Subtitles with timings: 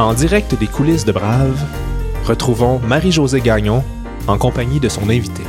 [0.00, 1.62] En direct des coulisses de Brave,
[2.24, 3.84] retrouvons Marie-Josée Gagnon
[4.28, 5.42] en compagnie de son invité.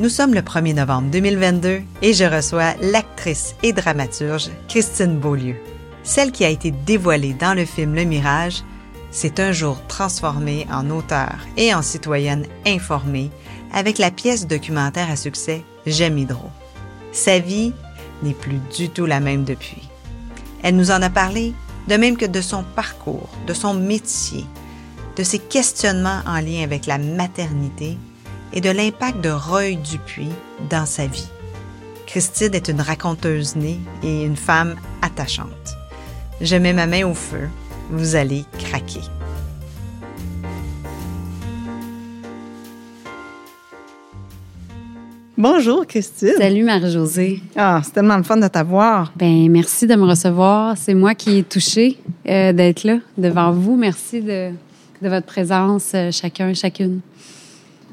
[0.00, 5.54] Nous sommes le 1er novembre 2022 et je reçois l'actrice et dramaturge Christine Beaulieu.
[6.02, 8.64] Celle qui a été dévoilée dans le film Le Mirage
[9.12, 13.30] s'est un jour transformée en auteure et en citoyenne informée
[13.72, 16.50] avec la pièce documentaire à succès J'aime Hydro.
[17.12, 17.72] Sa vie
[18.24, 19.88] n'est plus du tout la même depuis.
[20.62, 21.54] Elle nous en a parlé,
[21.88, 24.44] de même que de son parcours, de son métier,
[25.16, 27.98] de ses questionnements en lien avec la maternité
[28.52, 30.32] et de l'impact de Roy Dupuis
[30.70, 31.28] dans sa vie.
[32.06, 35.76] Christine est une raconteuse née et une femme attachante.
[36.40, 37.48] Je mets ma main au feu,
[37.90, 39.00] vous allez craquer.
[45.36, 46.34] Bonjour Christine.
[46.38, 47.42] Salut Marie-Josée.
[47.56, 49.12] Ah, c'est tellement le fun de t'avoir.
[49.16, 50.78] Ben merci de me recevoir.
[50.78, 53.74] C'est moi qui ai touché euh, d'être là devant vous.
[53.74, 54.50] Merci de,
[55.02, 57.00] de votre présence, euh, chacun, chacune.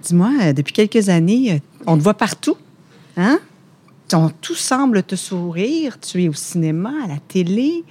[0.03, 2.57] Dis-moi, euh, depuis quelques années, on te voit partout,
[3.17, 3.39] hein?
[4.41, 5.99] tout semble te sourire.
[5.99, 7.83] Tu es au cinéma, à la télé,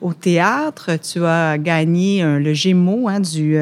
[0.00, 0.98] au théâtre.
[1.00, 3.56] Tu as gagné le Gémeaux hein, du,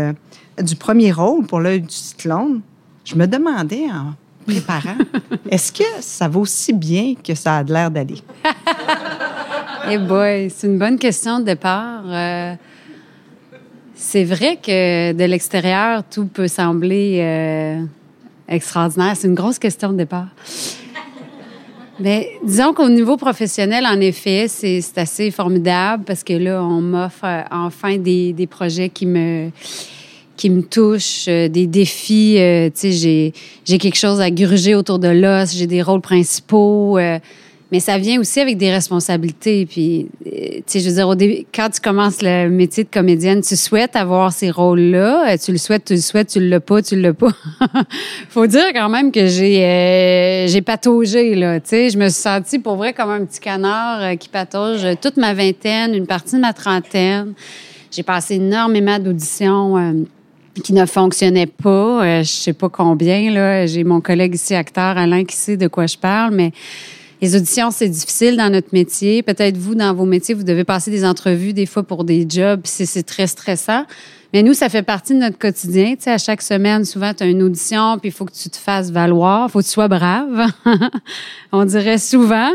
[0.62, 2.62] du premier rôle pour l'œil du cyclone.
[3.04, 4.14] Je me demandais en
[4.48, 4.96] préparant,
[5.50, 8.22] est-ce que ça va aussi bien que ça a l'air d'aller?
[9.90, 12.02] Eh boy, c'est une bonne question de départ.
[12.04, 12.54] Euh,
[13.94, 17.82] c'est vrai que de l'extérieur, tout peut sembler euh,
[18.48, 19.14] extraordinaire.
[19.16, 20.28] C'est une grosse question de départ.
[22.00, 27.24] Mais disons qu'au niveau professionnel, en effet, c'est assez formidable parce que là, on m'offre
[27.24, 29.50] euh, enfin des, des, projets qui me
[30.38, 32.36] qui me touchent, euh, des défis.
[32.74, 33.32] tu sais,
[33.64, 36.98] j'ai quelque chose à gruger autour de l'os, j'ai des rôles principaux
[37.70, 39.66] mais ça vient aussi avec des responsabilités.
[39.66, 42.88] Puis, euh, tu sais, je veux dire, au début, quand tu commences le métier de
[42.88, 45.32] comédienne, tu souhaites avoir ces rôles-là.
[45.32, 47.32] Euh, tu le souhaites, tu le souhaites, tu l'as pas, tu l'as pas.
[48.30, 51.60] Faut dire quand même que j'ai euh, pataugé, là.
[51.60, 55.18] Tu sais, je me suis sentie pour vrai comme un petit canard qui patauge toute
[55.18, 57.34] ma vingtaine, une partie de ma trentaine.
[57.90, 60.06] J'ai passé énormément d'auditions.
[60.60, 62.22] Qui ne fonctionnaient pas.
[62.22, 63.66] je sais pas combien, là.
[63.66, 66.52] J'ai mon collègue ici, acteur, Alain, qui sait de quoi je parle, mais
[67.20, 69.22] les auditions, c'est difficile dans notre métier.
[69.22, 72.60] Peut-être vous, dans vos métiers, vous devez passer des entrevues des fois pour des jobs,
[72.64, 73.84] c'est très stressant.
[74.32, 75.94] Mais nous, ça fait partie de notre quotidien.
[75.96, 78.50] Tu sais, à chaque semaine, souvent, tu as une audition, puis il faut que tu
[78.50, 80.46] te fasses valoir, faut que tu sois brave.
[81.52, 82.50] On dirait souvent.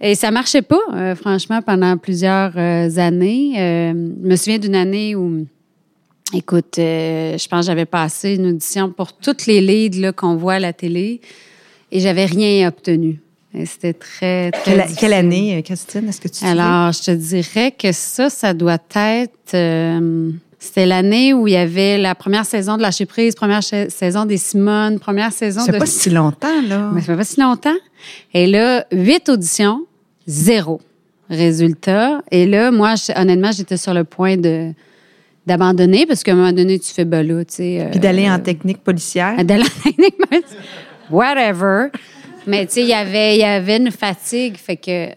[0.00, 3.54] Et ça marchait pas, euh, franchement, pendant plusieurs euh, années.
[3.56, 5.46] Euh, je me souviens d'une année où,
[6.34, 10.58] écoute, je pense que j'avais passé une audition pour toutes les leads qu'on voit à
[10.58, 11.20] la télé
[11.90, 13.20] et j'avais rien obtenu.
[13.66, 14.88] C'était très, très.
[14.98, 18.80] Quelle, année, euh, Christine, est-ce que tu Alors, je te dirais que ça, ça doit
[18.96, 19.54] être.
[19.54, 24.24] Euh, c'était l'année où il y avait la première saison de Lâcher prise, première saison
[24.24, 25.70] des Simone, première saison de.
[25.70, 26.90] C'est pas si longtemps, là.
[26.92, 27.76] Mais ça fait pas si longtemps.
[28.32, 29.86] Et là, huit auditions,
[30.26, 30.80] zéro
[31.30, 32.22] résultat.
[32.32, 34.72] Et là, moi, honnêtement, j'étais sur le point de
[35.46, 37.88] d'abandonner parce qu'à un moment donné, tu fais ben là, tu sais.
[37.90, 39.36] Puis d'aller en euh, technique policière.
[39.44, 40.62] D'aller en technique policière.
[41.10, 41.88] Whatever.
[42.46, 44.56] Mais tu sais, il y avait, y avait une fatigue.
[44.56, 45.08] Fait que,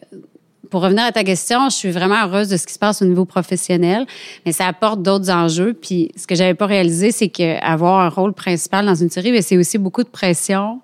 [0.69, 3.05] pour revenir à ta question, je suis vraiment heureuse de ce qui se passe au
[3.05, 4.05] niveau professionnel,
[4.45, 5.73] mais ça apporte d'autres enjeux.
[5.73, 9.57] Puis ce que j'avais pas réalisé, c'est qu'avoir un rôle principal dans une série, c'est
[9.57, 10.81] aussi beaucoup de pression.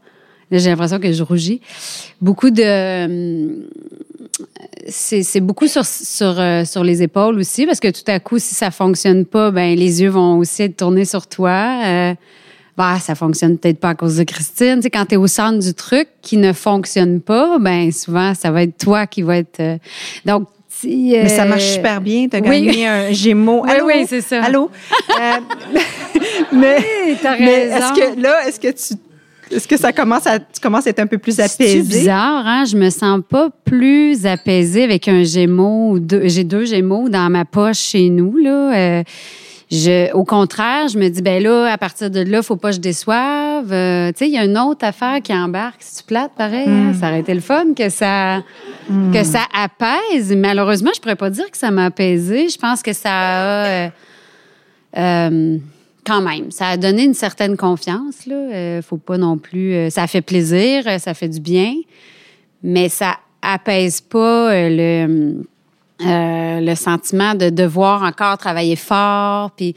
[0.59, 1.61] J'ai l'impression que je rougis.
[2.21, 3.63] Beaucoup de
[4.87, 8.55] c'est beaucoup sur, sur, euh, sur les épaules aussi, parce que tout à coup, si
[8.55, 11.81] ça fonctionne pas, ben les yeux vont aussi être tournés sur toi.
[11.85, 12.13] Euh,
[12.75, 14.77] bah, ça fonctionne peut-être pas à cause de Christine.
[14.77, 18.33] Tu sais, quand tu es au centre du truc qui ne fonctionne pas, ben souvent,
[18.33, 19.59] ça va être toi qui va être.
[19.59, 19.77] Euh,
[20.25, 20.47] donc,
[20.83, 22.27] mais ça marche euh, super bien.
[22.27, 23.63] Tu as gagné un Gémeaux.
[23.65, 23.85] Allô?
[23.85, 24.43] Oui, oui, c'est ça.
[24.43, 24.69] Allô?
[25.09, 25.33] Euh,
[26.51, 26.77] mais,
[27.39, 28.99] mais est-ce que là, est-ce que tu
[29.51, 31.81] est-ce que ça commence à, tu commences à être un peu plus apaisée?
[31.81, 32.65] C'est bizarre, hein?
[32.65, 35.99] Je me sens pas plus apaisée avec un Gémeaux.
[36.23, 39.03] J'ai deux Gémeaux dans ma poche chez nous, là.
[39.73, 42.75] Je, au contraire, je me dis, ben là, à partir de là, faut pas que
[42.75, 43.73] je déçoive.
[43.73, 45.77] Euh, tu sais, il y a une autre affaire qui embarque.
[45.79, 46.93] Si tu plates, pareil, hein, hmm.
[46.93, 48.43] ça aurait été le fun que ça,
[48.87, 49.23] que hmm.
[49.23, 50.35] ça apaise.
[50.35, 52.49] Malheureusement, je pourrais pas dire que ça m'a apaisé.
[52.49, 53.89] Je pense que ça a, euh,
[54.97, 55.57] euh,
[56.05, 58.25] quand même, ça a donné une certaine confiance.
[58.25, 59.89] Là, faut pas non plus.
[59.89, 61.75] ça fait plaisir, ça fait du bien,
[62.61, 65.43] mais ça apaise pas le
[66.01, 69.75] euh, le sentiment de devoir encore travailler fort, puis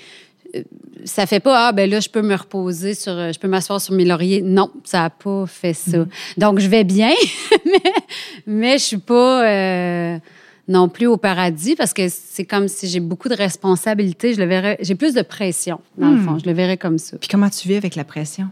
[0.57, 0.63] euh,
[1.05, 3.95] ça fait pas ah ben là je peux me reposer sur je peux m'asseoir sur
[3.95, 6.09] mes lauriers non ça a pas fait ça mm-hmm.
[6.39, 7.13] donc je vais bien
[7.65, 7.93] mais
[8.47, 10.19] mais je suis pas euh,
[10.69, 14.35] non plus au paradis parce que c'est comme si j'ai beaucoup de responsabilités.
[14.35, 16.25] Je le verrais, j'ai plus de pression, dans le Hmm.
[16.25, 16.39] fond.
[16.39, 17.17] Je le verrais comme ça.
[17.19, 18.49] Puis comment tu vis avec la pression?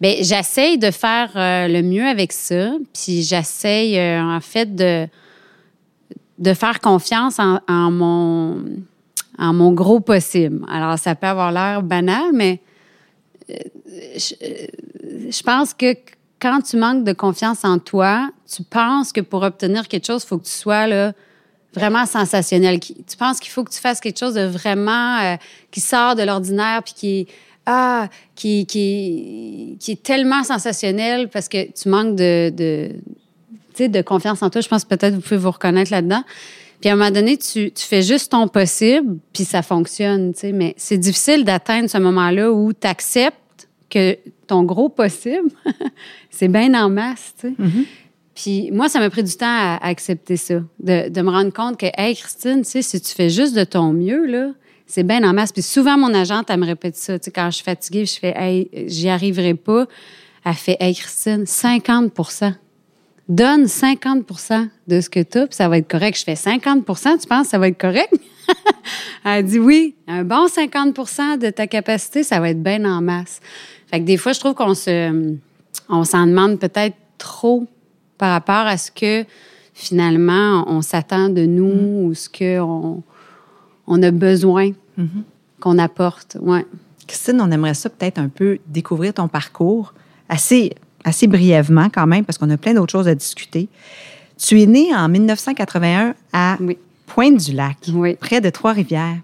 [0.00, 2.72] Bien, j'essaye de faire euh, le mieux avec ça.
[2.92, 5.06] Puis j'essaye, euh, en fait, de,
[6.38, 8.62] de faire confiance en, en mon,
[9.38, 10.60] en mon gros possible.
[10.68, 12.60] Alors, ça peut avoir l'air banal, mais
[13.48, 13.54] euh,
[14.16, 14.34] je,
[15.30, 15.94] je pense que
[16.38, 20.26] quand tu manques de confiance en toi, tu penses que pour obtenir quelque chose, il
[20.26, 21.14] faut que tu sois là,
[21.76, 22.80] vraiment sensationnel.
[22.80, 25.36] Tu penses qu'il faut que tu fasses quelque chose de vraiment euh,
[25.70, 27.26] qui sort de l'ordinaire puis qui
[27.66, 32.92] ah qui, qui qui est tellement sensationnel parce que tu manques de, de
[33.78, 34.60] de confiance en toi.
[34.60, 36.22] Je pense que peut-être vous pouvez vous reconnaître là-dedans.
[36.80, 40.32] Puis à un moment donné, tu, fais juste ton possible, puis ça fonctionne.
[40.52, 45.50] Mais c'est difficile d'atteindre ce moment-là où tu acceptes que ton gros possible,
[46.30, 47.52] c'est bien en masse, sais.
[48.36, 51.78] Puis moi, ça m'a pris du temps à, accepter ça, de, de me rendre compte
[51.78, 54.50] que, hey, Christine, tu sais, si tu fais juste de ton mieux, là,
[54.86, 55.50] c'est bien en masse.
[55.50, 57.18] Puis souvent, mon agente, elle me répète ça.
[57.18, 59.86] Tu sais, quand je suis fatiguée, je fais, hey, j'y arriverai pas.
[60.44, 62.52] Elle fait, hey, Christine, 50%
[63.28, 66.16] Donne 50% de ce que tu as, puis ça va être correct.
[66.16, 68.14] Je fais 50% tu penses que ça va être correct?
[69.24, 73.40] Elle dit oui, un bon 50% de ta capacité, ça va être bien en masse.
[73.90, 75.36] Fait que des fois, je trouve qu'on se,
[75.88, 77.66] on s'en demande peut-être trop
[78.18, 79.24] par rapport à ce que
[79.74, 83.02] finalement on s'attend de nous ou ce qu'on
[83.86, 84.70] on a besoin
[85.60, 86.36] qu'on apporte.
[86.40, 86.64] Ouais.
[87.06, 89.94] Christine, on aimerait ça peut-être un peu découvrir ton parcours
[90.28, 90.72] assez,
[91.04, 93.68] assez brièvement quand même, parce qu'on a plein d'autres choses à discuter.
[94.38, 96.76] Tu es née en 1981 à Oui.
[97.06, 98.16] Pointe-du-Lac, Oui.
[98.16, 99.18] près de Trois-Rivières.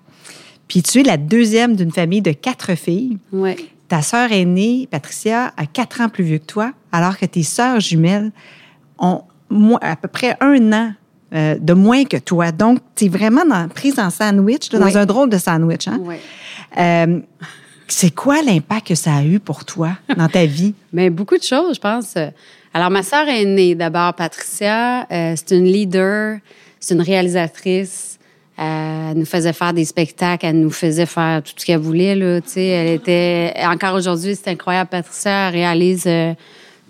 [0.68, 3.18] Puis tu es la deuxième d'une famille de quatre filles.
[3.88, 7.80] Ta sœur aînée, Patricia, a quatre ans plus vieux que toi, alors que tes sœurs
[7.80, 8.30] jumelles
[9.02, 9.22] ont
[9.82, 10.92] à peu près un an
[11.34, 12.52] euh, de moins que toi.
[12.52, 14.92] Donc, tu es vraiment dans, prise en sandwich, là, Oui.
[14.92, 15.88] dans un drôle de sandwich.
[15.88, 16.00] Hein?
[16.78, 17.20] Euh,
[17.88, 20.74] c'est quoi l'impact que ça a eu pour toi dans ta vie?
[20.92, 22.14] Mais beaucoup de choses, je pense.
[22.74, 25.06] Alors, ma sœur est née d'abord, Patricia.
[25.10, 26.38] euh, c'est une leader,
[26.80, 28.18] c'est une réalisatrice.
[28.58, 32.14] Elle nous faisait faire des spectacles, elle nous faisait faire tout ce qu'elle voulait.
[32.14, 32.66] Là, tu sais.
[32.66, 34.90] elle était encore aujourd'hui, c'est incroyable.
[34.90, 36.06] Patricia réalise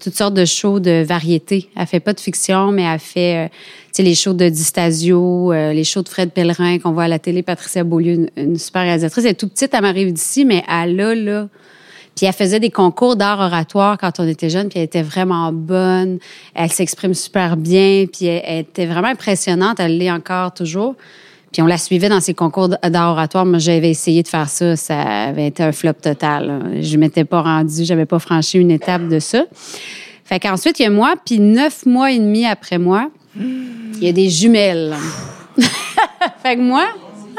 [0.03, 1.69] toutes sortes de shows de variété.
[1.77, 5.85] Elle fait pas de fiction, mais elle fait euh, les shows de Distasio, euh, les
[5.85, 7.43] shows de Fred Pellerin qu'on voit à la télé.
[7.43, 9.25] Patricia Beaulieu, une, super réalisatrice.
[9.25, 11.49] Elle est tout petite, elle m'arrive d'ici, mais elle a là
[12.15, 15.51] puis elle faisait des concours d'art oratoire quand on était jeune, puis elle était vraiment
[15.51, 16.19] bonne.
[16.55, 19.81] Elle s'exprime super bien, puis elle était vraiment impressionnante.
[19.81, 20.95] Elle l'est encore toujours.
[21.53, 23.45] Puis on la suivait dans ses concours d'art oratoire.
[23.45, 24.75] Moi, j'avais essayé de faire ça.
[24.77, 26.79] Ça avait été un flop total.
[26.81, 29.45] Je m'étais pas rendue, j'avais pas franchi une étape de ça.
[30.25, 34.09] Fait qu'ensuite, il y a moi, puis neuf mois et demi après moi, il y
[34.09, 34.95] a des jumelles.
[36.43, 36.87] fait que moi,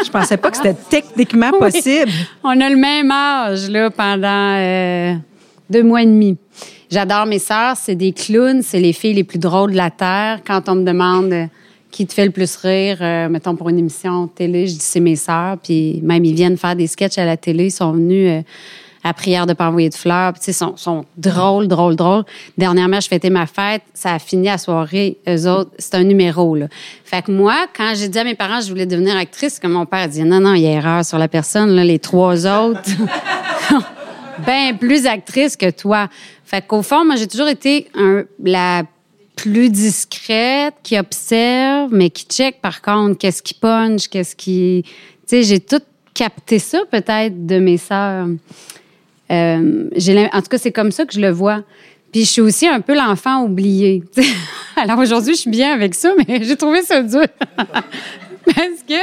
[0.03, 1.71] Je pensais pas que c'était techniquement Oui.
[1.71, 2.11] possible.
[2.43, 5.13] on a le même âge là, pendant euh,
[5.69, 6.37] deux mois et demi.
[6.91, 10.41] J'adore mes sœurs, c'est des clowns, c'est les filles les plus drôles de la Terre.
[10.45, 11.33] Quand on me demande
[11.93, 14.99] qui te fait le plus rire, euh, mettons pour une émission télé, je dis c'est
[14.99, 15.57] mes sœurs.
[15.61, 18.41] Puis même, ils viennent faire des sketchs à la télé, ils sont venus euh,
[19.03, 20.33] à prière de pas envoyer de fleurs.
[20.33, 22.23] Puis, tu sais, ils sont, sont drôles, drôles, drôles.
[22.57, 25.17] Dernièrement, je fêtais ma fête, ça a fini à soirée.
[25.29, 26.65] Eux autres, c'est un numéro, là.
[27.05, 29.85] Fait que moi, quand j'ai dit à mes parents je voulais devenir actrice, comme mon
[29.85, 32.81] père dit, non, non, il y a erreur sur la personne, là, les trois autres.
[34.45, 36.07] bien plus actrice que toi.
[36.43, 38.83] Fait qu'au fond, moi, j'ai toujours été un- la
[39.35, 44.83] plus discrète, qui observe, mais qui check, par contre, qu'est-ce qui punch, qu'est-ce qui...
[44.85, 44.91] Tu
[45.27, 45.81] sais, j'ai tout
[46.13, 48.27] capté ça, peut-être, de mes sœurs.
[49.31, 49.89] Euh,
[50.33, 51.63] en tout cas, c'est comme ça que je le vois.
[52.11, 54.03] Puis je suis aussi un peu l'enfant oublié.
[54.75, 57.25] Alors aujourd'hui, je suis bien avec ça, mais j'ai trouvé ça dur.
[57.57, 58.93] Parce que,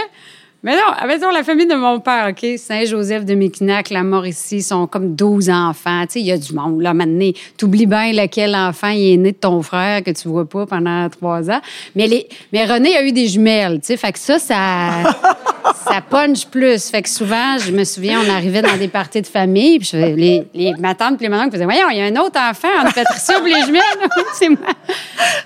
[0.63, 2.59] mais non, mettons la famille de mon père, OK?
[2.59, 6.03] Saint-Joseph de Méquinac, la Mauricie, ils sont comme 12 enfants.
[6.03, 7.31] Tu sais, il y a du monde, là, maintenant.
[7.57, 11.09] T'oublies bien lequel enfant il est né de ton frère que tu vois pas pendant
[11.09, 11.61] trois ans.
[11.97, 13.97] Mais, les, mais René a eu des jumelles, tu sais.
[13.97, 15.03] Fait que ça, ça,
[15.85, 16.91] ça punch plus.
[16.91, 19.97] Fait que souvent, je me souviens, on arrivait dans des parties de famille, puis je
[19.97, 22.69] les, les, ma tante et les mamans faisaient Voyons, il y a un autre enfant
[22.83, 23.81] entre Patricia et les jumelles.
[24.35, 24.59] C'est moi.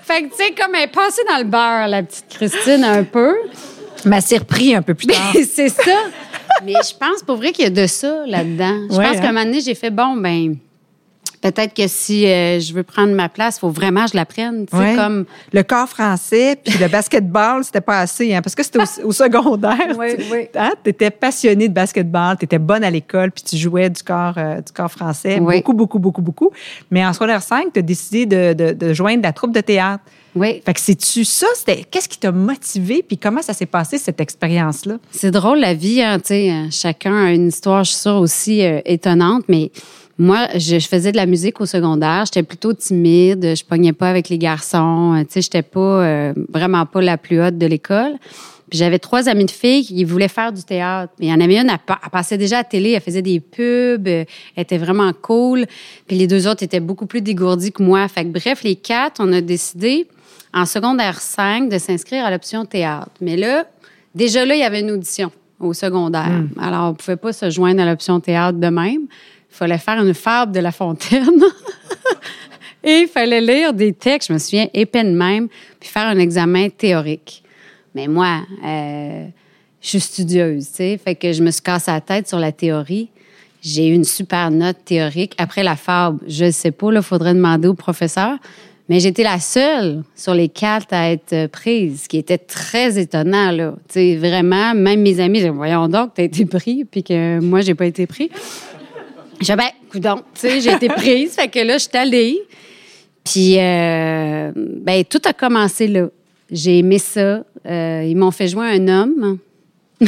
[0.03, 3.03] Fait que, tu sais, comme elle est passée dans le beurre, la petite Christine, un
[3.03, 3.33] peu.
[4.05, 5.33] M'a surpris un peu plus tard.
[5.51, 5.91] c'est ça.
[6.63, 8.87] Mais je pense pour vrai qu'il y a de ça là-dedans.
[8.89, 9.21] Je Ouais, pense hein?
[9.21, 10.55] qu'à un moment donné, j'ai fait bon, ben,
[11.41, 14.25] peut-être que si euh, je veux prendre ma place, il faut vraiment que je la
[14.25, 14.65] prenne.
[14.73, 14.95] Ouais.
[14.95, 15.25] comme.
[15.51, 19.11] Le corps français, puis le basketball, c'était pas assez, hein, parce que c'était au, au
[19.11, 19.75] secondaire.
[19.97, 20.47] Oui, tu oui.
[20.83, 24.33] tu étais passionné de basketball, tu étais bonne à l'école, puis tu jouais du corps,
[24.37, 25.37] euh, du corps français.
[25.41, 25.57] Oui.
[25.57, 26.51] Beaucoup, beaucoup, beaucoup, beaucoup.
[26.89, 30.03] Mais en secondaire 5, tu as décidé de, de- de joindre la troupe de théâtre.
[30.35, 30.61] Oui.
[30.65, 31.47] Fait que c'est-tu ça?
[31.55, 34.97] C'était, qu'est-ce qui t'a motivé, puis comment ça s'est passé, cette expérience-là?
[35.11, 38.17] C'est drôle, la vie, hein, tu sais, euh, chacun a une histoire, je suis sûre,
[38.17, 39.71] aussi euh, étonnante, mais
[40.17, 44.09] moi, je, je faisais de la musique au secondaire, j'étais plutôt timide, je pognais pas
[44.09, 47.65] avec les garçons, euh, tu sais, j'étais pas, euh, vraiment pas la plus haute de
[47.65, 48.13] l'école.
[48.69, 51.13] Puis j'avais trois amies de filles qui voulaient faire du théâtre.
[51.19, 53.21] Mais il y en avait une, elle, elle passait déjà à la télé, elle faisait
[53.21, 54.25] des pubs, euh,
[54.55, 55.65] elle était vraiment cool.
[56.07, 58.07] Puis les deux autres étaient beaucoup plus dégourdis que moi.
[58.07, 60.07] Fait que bref, les quatre, on a décidé
[60.55, 63.11] en secondaire 5 de s'inscrire à l'option théâtre.
[63.19, 63.65] Mais là,
[64.15, 66.43] déjà là, il y avait une audition au secondaire.
[66.57, 69.01] Alors, on pouvait pas se joindre à l'option théâtre de même.
[69.51, 71.41] Il fallait faire une fable de La Fontaine.
[72.83, 75.47] Et il fallait lire des textes, je me souviens, épais de même,
[75.79, 77.43] puis faire un examen théorique.
[77.95, 79.25] Mais moi, euh,
[79.81, 82.51] je suis studieuse, tu sais, fait que je me suis cassé la tête sur la
[82.51, 83.09] théorie.
[83.61, 85.33] J'ai eu une super note théorique.
[85.39, 88.37] Après la fable, je sais pas, là, faudrait demander au professeur.
[88.87, 93.51] Mais j'étais la seule sur les quatre à être prise, ce qui était très étonnant,
[93.51, 93.73] là.
[93.87, 97.73] Tu sais, vraiment, même mes amis, voyons donc, t'as été pris, puis que moi, j'ai
[97.73, 98.29] pas été pris.
[99.41, 102.39] J'ai ben, coudonc, tu sais, j'ai été prise, fait que là, je suis allée.
[103.23, 106.07] Puis, euh, ben, tout a commencé là.
[106.51, 107.43] J'ai aimé ça.
[107.65, 109.39] Euh, ils m'ont fait jouer un homme.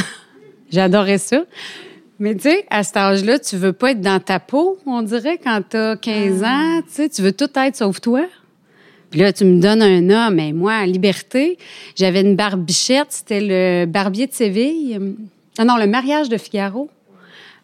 [0.70, 1.44] J'adorais ça.
[2.20, 5.38] Mais tu sais, à cet âge-là, tu veux pas être dans ta peau, on dirait,
[5.38, 6.80] quand t'as 15 ans.
[6.86, 8.22] Tu sais, tu veux tout être sauf toi.
[9.10, 10.34] Puis là, tu me donnes un homme.
[10.34, 11.58] Mais moi, en liberté,
[11.96, 13.08] j'avais une barbichette.
[13.10, 15.00] C'était le barbier de Séville.
[15.58, 16.90] Ah non, le mariage de Figaro.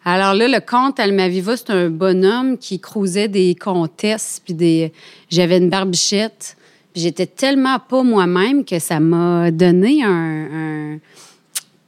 [0.03, 4.93] Alors là, le comte Almaviva, c'est un bonhomme qui crousait des comtesses, puis des...
[5.29, 6.57] J'avais une barbichette.
[6.95, 10.99] J'étais tellement pas moi-même que ça m'a donné un, un-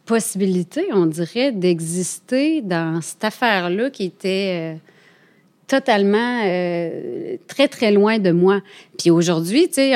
[0.05, 4.75] possibilité, on dirait, d'exister dans cette affaire-là qui était euh,
[5.67, 8.61] totalement euh, très, très loin de moi.
[8.97, 9.93] Puis aujourd'hui, tu sais,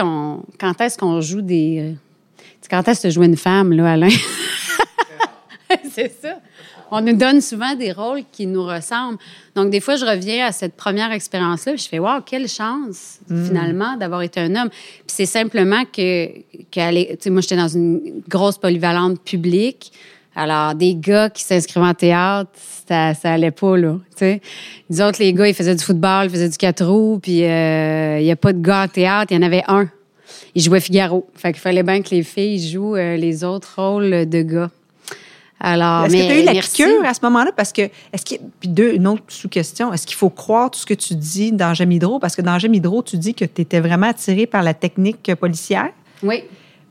[0.60, 1.80] quand est-ce qu'on joue des...
[1.80, 1.92] euh,
[2.38, 4.10] tu sais, Quand est-ce que tu joues une femme, là, Alain?
[5.92, 6.40] C'est ça.
[6.94, 9.18] On nous donne souvent des rôles qui nous ressemblent.
[9.56, 13.96] Donc, des fois, je reviens à cette première expérience-là, je fais, waouh, quelle chance, finalement,
[13.96, 14.70] d'avoir été un homme.
[14.70, 16.28] Puis c'est simplement que,
[16.76, 19.94] l'é- tu sais, moi, j'étais dans une grosse polyvalente publique.
[20.36, 22.50] Alors, des gars qui s'inscrivaient en théâtre,
[22.88, 24.42] ça, ça allait pas, là, tu sais.
[24.90, 28.20] Les autres, les gars, ils faisaient du football, ils faisaient du quatre roues, puis euh,
[28.20, 29.90] il y a pas de gars en théâtre, il y en avait un.
[30.56, 31.28] Il jouait Figaro.
[31.36, 34.70] Fait qu'il fallait bien que les filles jouent euh, les autres rôles de gars.
[35.64, 36.84] Alors, Est-ce que tu as eu la merci.
[36.84, 37.52] piqûre à ce moment-là?
[37.56, 40.86] Parce que, est-ce qu'il puis deux, une autre sous-question, est-ce qu'il faut croire tout ce
[40.88, 42.18] que tu dis dans J'aime Hydro?
[42.20, 45.36] Parce que dans J'aime Hydro, tu dis que tu étais vraiment attiré par la technique
[45.36, 45.90] policière
[46.24, 46.44] Oui,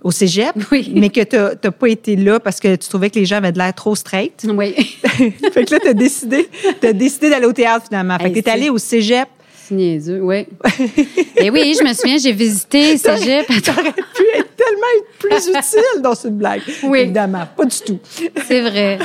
[0.03, 0.93] au cégep, Oui.
[0.95, 3.53] mais que tu n'as pas été là parce que tu trouvais que les gens avaient
[3.53, 4.47] de l'air trop straight.
[4.49, 4.73] oui.
[5.53, 6.49] fait que là, tu as décidé,
[6.95, 8.19] décidé d'aller au théâtre finalement.
[8.19, 9.29] Fait que tu es allé c'est- au cégep.
[9.69, 10.47] C'est niaiseux, oui.
[11.37, 13.47] Et oui, je me souviens, j'ai visité Cégep.
[13.63, 16.63] Tu aurais pu être tellement plus utile dans cette blague.
[16.83, 17.01] Oui.
[17.01, 17.99] Évidemment, pas du tout.
[18.49, 18.99] C'est vrai.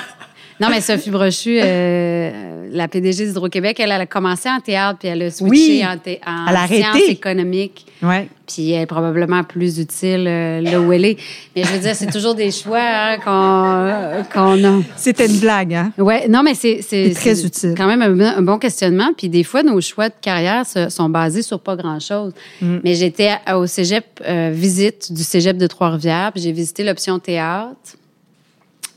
[0.60, 5.08] Non, mais Sophie Brochu, euh, la PDG d'Hydro-Québec, elle, elle a commencé en théâtre, puis
[5.10, 5.84] elle a switché Oui.
[5.86, 5.94] en,
[6.32, 7.86] en Elle a sciences économiques.
[8.02, 8.28] Ouais.
[8.48, 11.18] Puis elle est probablement plus utile euh, là où elle est.
[11.56, 14.82] Mais je veux dire, c'est toujours des choix hein, qu'on qu'on a.
[14.96, 15.92] C'était une blague, hein?
[15.98, 17.74] Ouais, non, mais c'est c'est- C'est très utile.
[17.76, 19.10] Quand même un, bon- un bon questionnement.
[19.18, 22.34] Puis des fois, nos choix de carrière se- sont basés sur pas grand-chose.
[22.62, 22.78] Mm.
[22.84, 27.76] Mais j'étais au cégep, euh, visite du cégep de Trois-Rivières, puis j'ai visité l'option théâtre.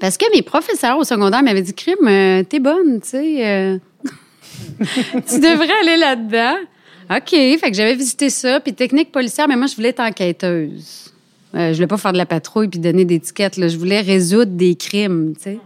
[0.01, 3.47] Parce que mes professeurs au secondaire m'avaient dit, Crime, euh, t'es bonne, tu sais.
[3.47, 3.79] euh,
[4.81, 6.57] tu devrais aller là-dedans.
[7.11, 7.31] OK.
[7.31, 8.61] Fait que j'avais visité ça.
[8.61, 11.13] Puis technique policière, mais moi, je voulais être enquêteuse.
[11.55, 13.57] Euh, je voulais pas faire de la patrouille puis donner des tickets.
[13.57, 13.69] Là.
[13.69, 15.59] Je voulais résoudre des crimes, tu sais.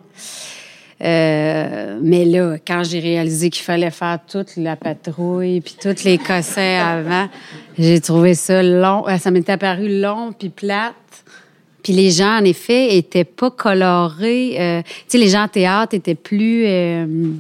[1.05, 6.17] Euh, mais là, quand j'ai réalisé qu'il fallait faire toute la patrouille puis tous les
[6.17, 7.29] cossins avant,
[7.77, 9.05] j'ai trouvé ça long.
[9.19, 10.95] Ça m'est apparu long puis plate.
[11.83, 14.61] Puis les gens, en effet, étaient pas colorés.
[14.61, 16.65] Euh, tu sais, les gens en théâtre étaient plus...
[16.67, 17.33] euh,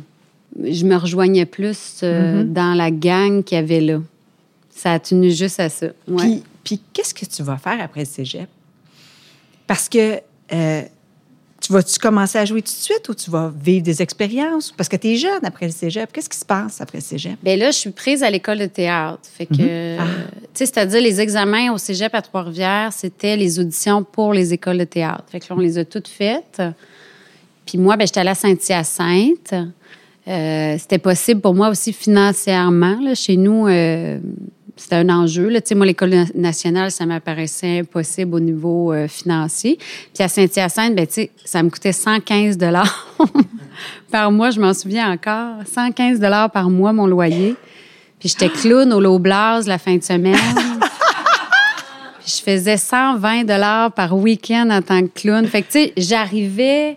[0.62, 4.00] je me rejoignais plus euh, dans la gang qu'il y avait là.
[4.70, 5.86] Ça a tenu juste à ça.
[6.08, 6.16] Ouais.
[6.16, 8.48] Puis, puis qu'est-ce que tu vas faire après le cégep?
[9.66, 10.20] Parce que
[11.62, 14.72] tu vas-tu commencer à jouer tout de suite ou tu vas vivre des expériences?
[14.76, 16.12] Parce que tu es jeune après le cégep.
[16.12, 17.36] Qu'est-ce qui se passe après le cégep?
[17.40, 19.20] Bien là, je suis prise à l'école de théâtre.
[19.22, 20.04] Fait que, euh, tu
[20.54, 24.84] sais, c'est-à-dire les examens au cégep à Trois-Rivières, c'était les auditions pour les écoles de
[24.84, 25.24] théâtre.
[25.30, 26.60] Fait que là, on les a toutes faites.
[27.64, 29.54] Puis moi, ben, j'étais allée à Saint-Hyacinthe.
[30.26, 32.98] Euh, c'était possible pour moi aussi financièrement.
[33.00, 34.18] Là, chez nous, euh,
[34.76, 35.48] c'était un enjeu.
[35.48, 35.60] Là.
[35.74, 39.78] Moi, l'École nationale, ça m'apparaissait impossible au niveau euh, financier.
[40.14, 41.06] Puis à Saint-Hyacinthe, ben,
[41.44, 42.58] ça me coûtait 115
[44.10, 45.56] par mois, je m'en souviens encore.
[45.66, 46.20] 115
[46.52, 47.54] par mois, mon loyer.
[48.18, 50.36] Puis j'étais clown au Low la fin de semaine.
[52.20, 55.44] Puis je faisais 120 par week-end en tant que clown.
[55.46, 56.96] Fait que, tu sais, j'arrivais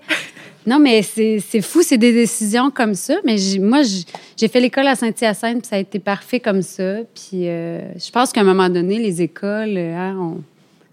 [0.68, 3.16] non, mais c'est fou, c'est des décisions comme ça.
[3.24, 3.82] Mais moi,
[4.36, 6.98] j'ai fait l'école à Saint-Hyacinthe, puis ça a été parfait comme ça.
[7.14, 10.38] Puis euh, je pense qu'à un moment donné, les écoles, euh, hein,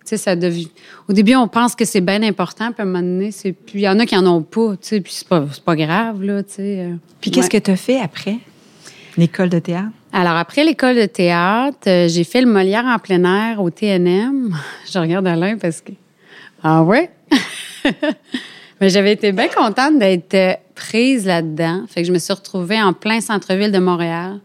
[0.04, 0.68] ça devient...
[1.08, 3.80] Au début, on pense que c'est bien important, puis à un moment donné, c'est puis
[3.80, 6.22] il y en a qui en ont pas, tu sais, puis c'est pas, pas grave,
[6.22, 6.80] là, tu sais.
[6.80, 6.94] Euh.
[7.20, 8.36] puis qu'est-ce que tu as fait après
[9.16, 9.88] l'école de théâtre?
[10.12, 14.54] Alors, après l'école de théâtre, j'ai fait le Molière en plein air au TNM.
[14.92, 15.92] Je regarde Alain parce que...
[16.62, 17.10] Ah ouais?
[18.82, 21.84] Mais j'avais été bien contente d'être euh, prise là-dedans.
[21.86, 24.40] Fait que je me suis retrouvée en plein centre-ville de Montréal,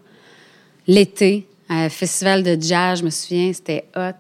[0.86, 4.12] l'été, à un festival de jazz, je me souviens, c'était hot.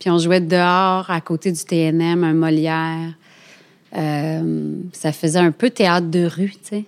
[0.00, 3.14] Puis on jouait dehors, à côté du TNM, un Molière.
[3.96, 6.84] Euh, ça faisait un peu théâtre de rue, tu sais.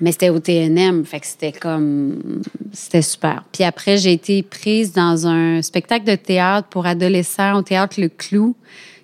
[0.00, 2.40] Mais c'était au TNM, fait que c'était comme...
[2.72, 3.44] C'était super.
[3.52, 8.08] Puis après, j'ai été prise dans un spectacle de théâtre pour adolescents au Théâtre Le
[8.08, 8.56] Clou,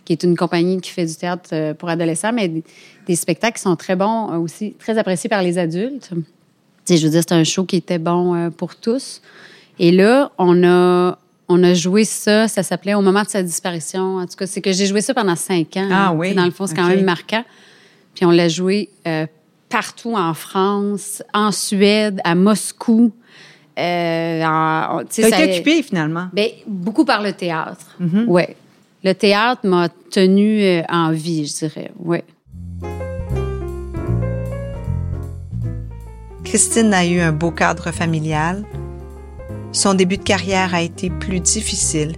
[0.05, 2.63] qui est une compagnie qui fait du théâtre euh, pour adolescents, mais
[3.07, 6.11] des, spectacles qui sont très bons euh, aussi, très appréciés par les adultes.
[6.89, 9.23] je veux dire, c'est un show qui était bon euh, pour tous.
[9.79, 11.19] Et là, on a,
[11.49, 14.19] on a joué ça, ça s'appelait Au moment de sa disparition.
[14.19, 15.89] En tout cas, c'est que j'ai joué ça pendant cinq ans.
[15.91, 16.35] Ah oui.
[16.35, 17.45] Dans le fond, c'est quand même marquant.
[18.15, 18.91] Puis on l'a joué
[19.69, 23.13] partout en France, en Suède, à Moscou.
[23.77, 26.29] Euh, été occupé finalement?
[26.33, 27.97] Bien, beaucoup par le théâtre.
[28.01, 28.25] Mm-hmm.
[28.29, 28.45] Oui
[29.05, 31.93] le théâtre m'a tenu euh, en vie, je dirais.
[31.99, 32.19] Oui.
[36.43, 38.65] Christine a eu un beau cadre familial.
[39.73, 42.17] Son début de carrière a été plus difficile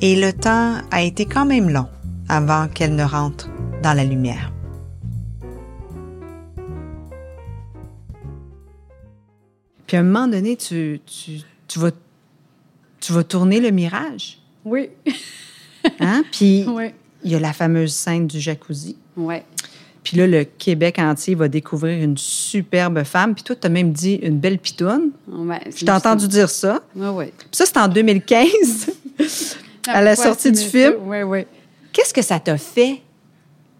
[0.00, 1.88] et le temps a été quand même long
[2.28, 3.50] avant qu'elle ne rentre
[3.82, 4.52] dans la lumière.
[9.86, 11.90] Puis à un moment donné, tu, tu, tu, vas,
[13.00, 14.38] tu vas tourner le mirage?
[14.64, 14.88] Oui.
[16.00, 16.24] Hein?
[16.32, 16.66] Puis
[17.24, 18.96] il y a la fameuse scène du jacuzzi.
[20.02, 23.34] Puis là, le Québec entier va découvrir une superbe femme.
[23.34, 25.10] Puis toi, tu as même dit une belle pitoune.
[25.26, 26.80] Ouais, Je t'ai entendu dire ça.
[26.94, 27.24] Oui, oui.
[27.36, 28.92] Puis ça, c'est en 2015,
[29.88, 30.94] à la sortie du film.
[31.02, 31.44] Oui, oui.
[31.92, 33.02] Qu'est-ce que ça t'a fait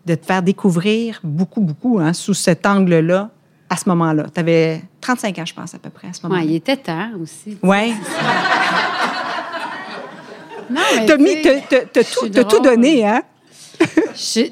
[0.05, 3.31] de te faire découvrir beaucoup, beaucoup, hein, sous cet angle-là,
[3.71, 4.27] à ce moment-là?
[4.35, 6.43] Tu avais 35 ans, je pense, à peu près, à ce moment-là.
[6.43, 7.57] Oui, il était temps aussi.
[7.63, 7.95] Oui.
[10.71, 10.81] Non,
[11.19, 13.23] mais t'as, tout, tout donné, hein?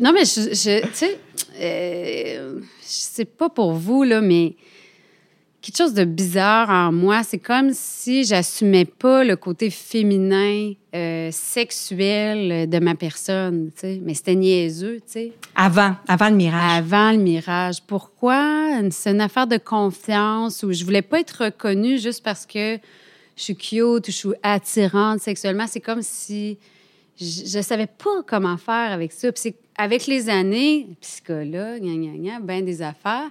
[0.01, 1.19] non, mais je, tu sais,
[1.61, 4.55] euh, c'est pas pour vous, là, mais
[5.65, 7.23] quelque chose de bizarre en moi.
[7.23, 14.01] C'est comme si j'assumais pas le côté féminin, euh, sexuel de ma personne, tu sais.
[14.03, 15.33] Mais c'était niaiseux, tu sais.
[15.55, 16.79] Avant, avant le mirage.
[16.79, 17.83] Avant le mirage.
[17.87, 18.81] Pourquoi?
[18.91, 22.79] C'est une affaire de confiance où je voulais pas être reconnue juste parce que
[23.37, 25.67] je suis cute, je suis attirante sexuellement.
[25.67, 26.59] C'est comme si
[27.21, 29.31] je ne savais pas comment faire avec ça.
[29.33, 33.31] Puis avec les années, psychologue, gna, gna, gna, ben des affaires,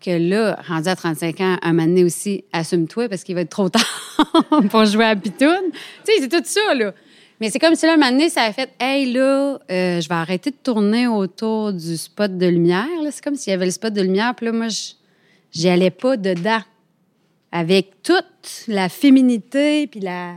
[0.00, 3.50] que là, rendu à 35 ans, un moment donné aussi, assume-toi parce qu'il va être
[3.50, 3.84] trop tard
[4.70, 5.70] pour jouer à Pitoune.
[5.72, 6.92] Tu sais, c'est tout ça, là.
[7.40, 10.08] Mais c'est comme si là, un moment donné, ça a fait Hey, là, euh, je
[10.08, 12.86] vais arrêter de tourner autour du spot de lumière.
[13.10, 14.68] C'est comme s'il y avait le spot de lumière, puis là, moi,
[15.52, 16.60] j'y allais pas dedans
[17.54, 20.34] avec toute la féminité, puis la...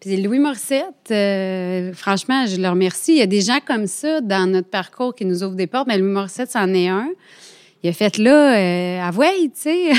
[0.00, 3.12] Puis Louis Morissette, euh, franchement, je le remercie.
[3.12, 5.88] Il y a des gens comme ça dans notre parcours qui nous ouvrent des portes,
[5.88, 7.08] mais Louis Morissette, c'en est un.
[7.82, 9.92] Il a fait là, euh, avouez, tu sais.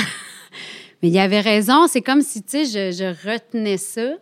[1.02, 1.88] mais il avait raison.
[1.88, 4.12] C'est comme si, tu sais, je, je retenais ça.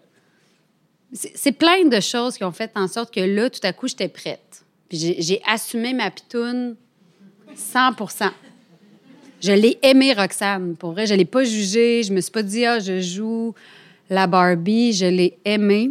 [1.13, 4.09] C'est plein de choses qui ont fait en sorte que là, tout à coup, j'étais
[4.09, 4.65] prête.
[4.91, 6.77] J'ai assumé ma pitoune
[7.55, 7.93] 100
[9.45, 10.75] je l'ai aimé, Roxane.
[10.75, 12.03] Pour vrai, je l'ai pas jugée.
[12.03, 13.55] Je me suis pas dit, ah, je joue
[14.09, 14.95] la Barbie.
[14.95, 15.91] Je l'ai aimée.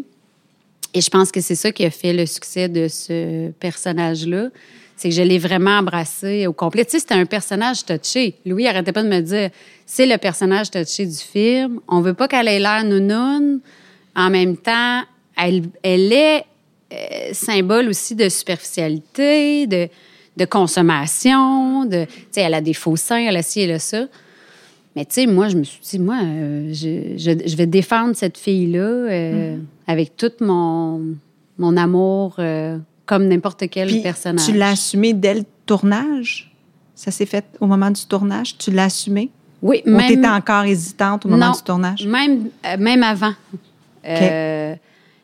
[0.96, 4.50] Et je pense que c'est ça qui a fait le succès de ce personnage-là.
[4.96, 6.84] C'est que je l'ai vraiment embrassé au complet.
[6.84, 8.36] Tu sais, c'était un personnage touché.
[8.44, 9.52] Louis arrêtait pas de me dire,
[9.86, 11.80] c'est le personnage touché du film.
[11.88, 13.60] On veut pas qu'elle ait l'air nounoune.
[14.16, 15.02] En même temps,
[15.38, 16.44] elle, est
[16.92, 19.90] euh, symbole aussi de superficialité, de
[20.38, 23.80] de consommation, de, tu sais, elle a des faux seins, elle a ci, elle a
[23.80, 24.06] ça.
[24.96, 28.38] Mais tu sais, moi, je me suis dit, moi, euh, je, je, vais défendre cette
[28.38, 29.60] fille-là euh, mm-hmm.
[29.88, 31.02] avec tout mon,
[31.58, 34.46] mon amour, euh, comme n'importe quel personnage.
[34.46, 36.52] Tu l'as assumé dès le tournage?
[36.96, 38.58] Ça s'est fait au moment du tournage?
[38.58, 39.32] Tu l'as assumé?
[39.64, 40.08] Oui, Ou même...
[40.08, 42.06] t'étais encore hésitante au moment Non, du tournage?
[42.06, 43.34] Même, même avant.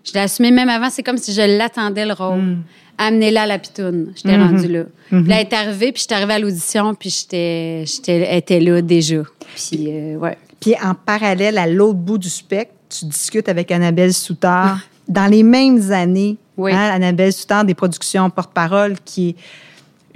[0.04, 0.90] Je l'ai assumé même avant.
[0.90, 2.40] C'est comme si je l'attendais, le rôle.
[2.40, 2.62] Hmm.
[2.98, 4.12] Amenez-la à la pitoune.
[4.16, 4.44] J'étais Mhm.
[4.52, 4.84] rendue là.
[5.10, 8.60] Puis là, elle est arrivée, puis j'étais arrivée à l'audition, puis j'étais, j'étais, elle était
[8.60, 9.22] là déjà.
[9.56, 10.38] Puis, euh, ouais.
[10.60, 14.80] Puis en parallèle, à l'autre bout du spectre, tu discutes avec Annabelle Soutard.
[15.08, 16.74] Dans les mêmes années, Oui.
[16.74, 19.36] hein, Annabelle Soutard des productions Porte-Parole, qui est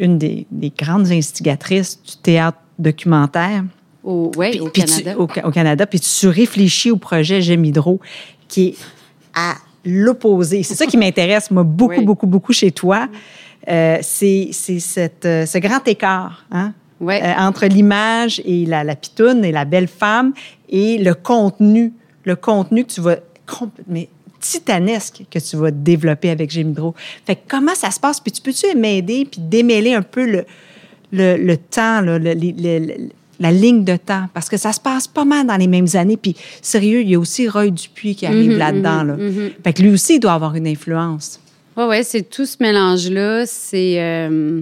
[0.03, 3.63] une des, des grandes instigatrices du théâtre documentaire.
[4.03, 5.17] Au, ouais, Puis- au puis tu- Canada.
[5.19, 5.85] au, Ca- au Canada.
[5.87, 8.01] Puis tu réfléchis au projet J'aime Hydro,
[8.49, 8.75] qui est
[9.33, 9.53] à
[9.85, 10.63] l'opposé.
[10.63, 12.05] C'est ça qui m'intéresse, moi, beaucoup, Oui.
[12.05, 13.07] beaucoup, beaucoup chez toi.
[13.69, 14.49] Euh, c'est
[15.25, 19.87] euh, ce grand écart hein, euh, entre l'image et la, la pitoune et la belle
[19.87, 20.33] femme
[20.69, 21.93] et le contenu,
[22.25, 23.17] le contenu que tu vas
[23.87, 26.93] mais titanesque que tu vas développer avec Hydro.
[27.25, 28.19] Fait que comment ça se passe?
[28.19, 30.45] Puis tu peux-tu m'aider puis démêler un peu le,
[31.13, 34.71] le, le temps, là, le- le- le- le- la ligne de temps, parce que ça
[34.73, 36.17] se passe pas mal dans les mêmes années.
[36.17, 39.01] Puis, sérieux, il y a aussi Roy Dupuis qui arrive Mhm, là-dedans.
[39.03, 39.15] mhm, là.
[39.17, 39.51] mhm.
[39.63, 41.39] Fait que lui aussi, il doit avoir une influence.
[41.75, 43.45] Oui, ouais, c'est tout ce mélange-là.
[43.47, 43.95] C'est.
[43.99, 44.61] euh,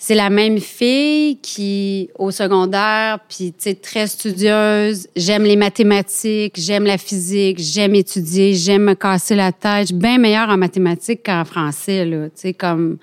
[0.00, 6.54] c'est la même fille qui, au secondaire, puis, tu sais, très studieuse, j'aime les mathématiques,
[6.56, 9.80] j'aime la physique, j'aime étudier, j'aime me casser la tête.
[9.82, 12.26] Je suis bien meilleure en mathématiques qu'en français, là.
[12.26, 12.98] Tu sais, comme.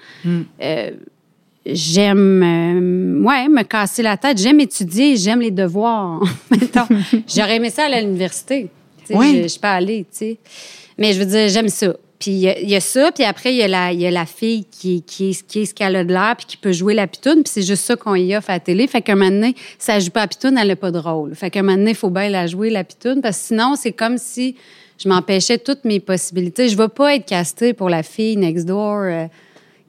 [0.61, 0.91] euh,
[1.65, 4.37] j'aime, euh, ouais, me casser la tête.
[4.37, 6.21] J'aime étudier, j'aime les devoirs.
[7.27, 8.67] J'aurais aimé ça à l'université.
[9.09, 9.41] Ouais.
[9.43, 10.37] Je, suis pas allée, tu sais.
[10.97, 11.95] Mais je veux dire, j'aime ça.
[12.17, 13.99] Puis il y, a- il y a ça, puis après, il y, a la- il
[13.99, 16.45] y a la fille qui, qui, est, qui est ce qu'elle a de l'air, puis
[16.47, 18.87] qui peut jouer la pitoune, puis c'est juste ça qu'on y offre à la télé.
[18.87, 21.35] Fait qu'un moment donné, si elle joue pas à pitoune, elle n'a pas de rôle.
[21.35, 23.91] Fait qu'un moment donné, il faut bien la jouer, la pitoune, parce que sinon, c'est
[23.91, 24.55] comme si
[24.97, 26.69] je m'empêchais toutes mes possibilités.
[26.69, 29.25] Je veux pas être castée pour la fille next door euh,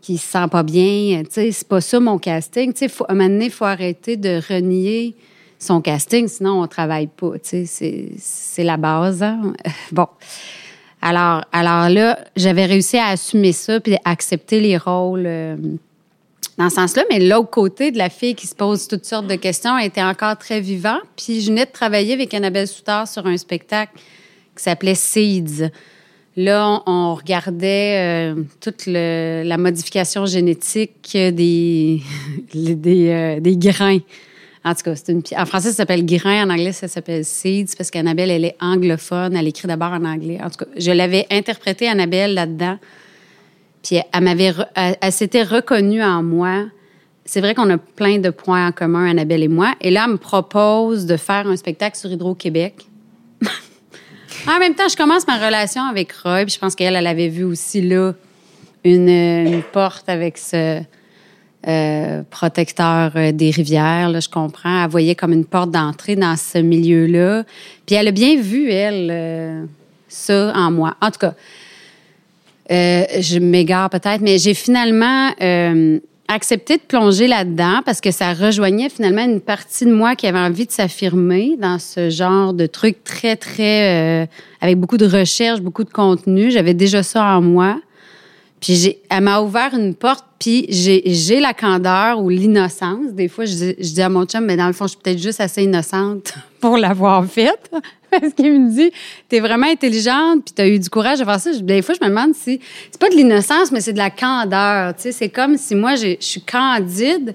[0.06, 1.24] qui se sent pas bien.
[1.24, 2.72] Tu sais, c'est pas ça mon casting.
[2.72, 5.16] Tu sais, à un moment donné, il faut arrêter de renier
[5.58, 7.32] son casting, sinon on travaille pas.
[7.40, 9.24] Tu sais, c'est, c'est la base.
[9.24, 9.52] hein.
[9.90, 10.06] Bon.
[11.02, 15.56] Alors, alors là, j'avais réussi à assumer ça puis à accepter les rôles euh,
[16.56, 17.02] dans ce sens-là.
[17.10, 20.38] Mais l'autre côté de la fille qui se pose toutes sortes de questions était encore
[20.38, 20.98] très vivant.
[21.16, 23.94] Puis je venais de travailler avec Annabelle Soutard sur un spectacle
[24.56, 25.68] qui s'appelait Seeds.
[26.36, 32.02] Là, on, regardait euh, toute la modification génétique des,
[32.54, 34.00] euh, des grains.
[34.62, 36.46] En tout cas, une, en français, ça s'appelle grain.
[36.46, 39.34] En anglais, ça s'appelle seeds parce qu'Annabelle, elle est anglophone.
[39.34, 40.38] Elle écrit d'abord en anglais.
[40.42, 42.78] En tout cas, je l'avais interprétée, Annabelle, là-dedans.
[43.82, 46.64] Puis elle, elle, elle s'était reconnue en moi.
[47.24, 49.74] C'est vrai qu'on a plein de points en commun, Annabelle et moi.
[49.80, 52.86] Et là, elle me propose de faire un spectacle sur Hydro-Québec.
[54.48, 57.28] En même temps, je commence ma relation avec Roy, puis je pense qu'elle, elle avait
[57.28, 58.12] vu aussi là
[58.84, 60.82] une, porte avec ce
[61.66, 64.84] euh, protecteur euh, des rivières, je comprends.
[64.84, 67.42] Elle voyait comme une porte d'entrée dans ce milieu-là.
[67.86, 69.64] Puis elle a bien vu, elle, euh,
[70.08, 70.96] ça en moi.
[71.00, 71.34] En tout cas,
[72.70, 75.30] je m'égare peut-être, mais j'ai finalement
[76.28, 80.38] accepté de plonger là-dedans parce que ça rejoignait finalement une partie de moi qui avait
[80.38, 84.22] envie de s'affirmer dans ce genre de truc très, très...
[84.22, 84.26] euh,
[84.60, 86.50] avec beaucoup de recherche, beaucoup de contenu.
[86.50, 87.80] J'avais déjà ça en moi.
[88.60, 93.12] Puis j'ai, elle m'a ouvert une porte, puis j'ai, j'ai la candeur ou l'innocence.
[93.12, 94.98] Des fois, je dis, je dis à mon chum, mais dans le fond, je suis
[95.02, 97.70] peut-être juste assez innocente pour l'avoir faite.
[98.20, 98.90] Parce qu'il me dit,
[99.28, 101.52] t'es vraiment intelligente, puis t'as eu du courage de faire ça.
[101.52, 104.10] Je- Des fois, je me demande si c'est pas de l'innocence, mais c'est de la
[104.10, 104.94] candeur.
[104.98, 107.34] C'est comme si moi, je suis candide.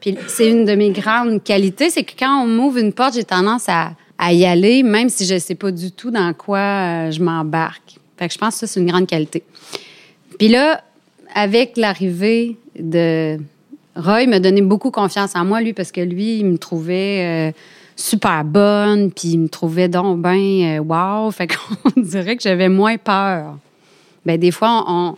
[0.00, 3.24] Puis c'est une de mes grandes qualités, c'est que quand on m'ouvre une porte, j'ai
[3.24, 3.92] tendance à,
[4.32, 7.96] y aller, même si je sais pas du tout dans quoi euh, je m'embarque.
[8.18, 9.42] Fait que je pense que ça, c'est une grande qualité.
[10.38, 10.82] Puis là,
[11.34, 13.38] avec l'arrivée de
[13.96, 17.52] Roy, m'a donné beaucoup confiance en moi, lui, parce que lui, il me trouvait euh,
[17.96, 21.30] super bonne, puis il me trouvait donc euh, wow.
[21.30, 23.56] Fait qu'on dirait que j'avais moins peur.
[24.24, 25.16] Ben des fois, on,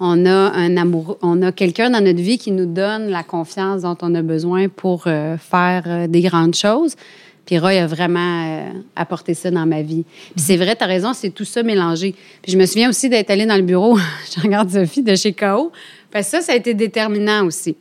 [0.00, 3.82] on a un amour, on a quelqu'un dans notre vie qui nous donne la confiance
[3.82, 6.96] dont on a besoin pour euh, faire euh, des grandes choses.
[7.44, 10.04] Puis Roy a vraiment apporté ça dans ma vie.
[10.34, 12.12] Puis c'est vrai, tu as raison, c'est tout ça mélangé.
[12.42, 13.96] Puis je me souviens aussi d'être allée dans le bureau,
[14.34, 15.70] je regarde Sophie de chez KO,
[16.10, 17.76] parce que ça, ça a été déterminant aussi.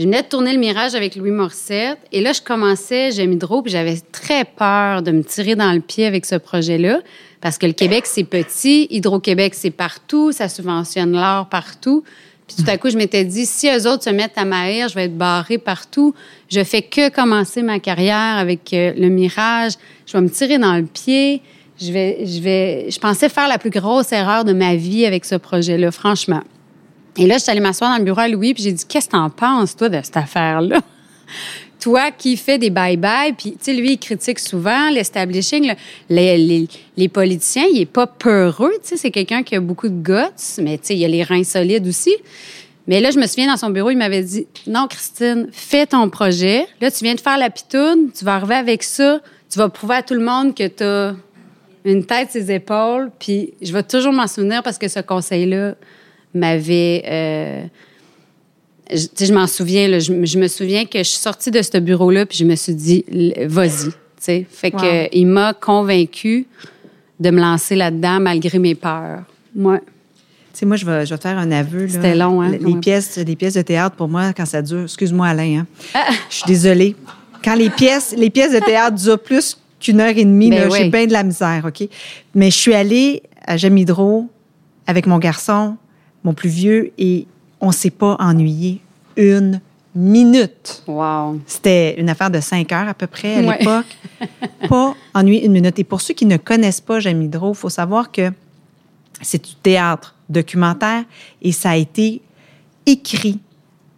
[0.00, 3.60] Je venais de tourner le Mirage avec Louis Morissette, et là, je commençais, j'aime Hydro,
[3.60, 7.02] puis j'avais très peur de me tirer dans le pied avec ce projet-là,
[7.42, 12.02] parce que le Québec, c'est petit, Hydro-Québec, c'est partout, ça subventionne l'art partout.
[12.48, 14.94] Puis tout à coup, je m'étais dit, si eux autres se mettent à m'haïr, je
[14.94, 16.14] vais être barrée partout.
[16.48, 19.72] Je fais que commencer ma carrière avec euh, le Mirage.
[20.06, 21.42] Je vais me tirer dans le pied.
[21.78, 25.26] Je vais, je vais, je pensais faire la plus grosse erreur de ma vie avec
[25.26, 26.40] ce projet-là, franchement.
[27.16, 29.06] Et là, je suis allée m'asseoir dans le bureau à Louis, puis j'ai dit, qu'est-ce
[29.06, 30.80] que t'en penses, toi, de cette affaire-là?
[31.80, 35.74] toi qui fais des bye-bye, puis, tu sais, lui, il critique souvent l'establishing, le-
[36.14, 39.88] les, les, les politiciens, il est pas peureux, tu sais, c'est quelqu'un qui a beaucoup
[39.88, 42.14] de guts, mais, tu sais, il a les reins solides aussi.
[42.86, 46.08] Mais là, je me souviens, dans son bureau, il m'avait dit, non, Christine, fais ton
[46.10, 46.66] projet.
[46.80, 49.20] Là, tu viens de faire la pitoune, tu vas arriver avec ça,
[49.50, 51.14] tu vas prouver à tout le monde que tu as
[51.84, 55.74] une tête, ses épaules, puis je vais toujours m'en souvenir parce que ce conseil-là
[56.34, 57.02] m'avait...
[57.06, 57.62] euh,
[58.90, 61.18] je, tu sais, je m'en souviens, là, je, me- je me souviens que je suis
[61.18, 63.04] sortie de ce bureau-là, puis je me suis dit,
[63.46, 63.86] vas-y.
[63.90, 64.46] tu sais.
[64.50, 64.80] Fait Wow.
[64.80, 66.46] que il m'a convaincu
[67.20, 69.22] de me lancer là-dedans malgré mes peurs.
[69.54, 69.78] Ouais.
[69.80, 71.86] Tu sais, moi, je vais, je vais te faire un aveu.
[71.88, 72.50] C'était long, hein?
[72.60, 76.08] Les, pièces, les pièces de théâtre, pour moi, quand ça dure, excuse-moi, Alain, hein, Ah.
[76.28, 76.96] je suis désolée.
[77.44, 80.76] Quand les pièces, les pièces de théâtre durent plus qu'une heure et demie, Ben là,
[80.76, 80.90] j'ai oui.
[80.90, 81.88] bien de la misère, OK?
[82.34, 84.28] Mais je suis allée à Jamidro
[84.86, 85.76] avec mon garçon,
[86.24, 87.26] mon plus vieux, et
[87.60, 88.80] on s'est pas ennuyé
[89.16, 89.60] une
[89.94, 90.82] minute.
[90.86, 91.40] Wow.
[91.46, 93.58] C'était une affaire de cinq heures à peu près à Ouais.
[93.58, 93.86] l'époque.
[94.68, 95.78] pas ennuyé une minute.
[95.78, 98.30] Et pour ceux qui ne connaissent pas Jamidro, il faut savoir que
[99.20, 101.04] c'est du théâtre documentaire
[101.42, 102.22] et ça a été
[102.86, 103.40] écrit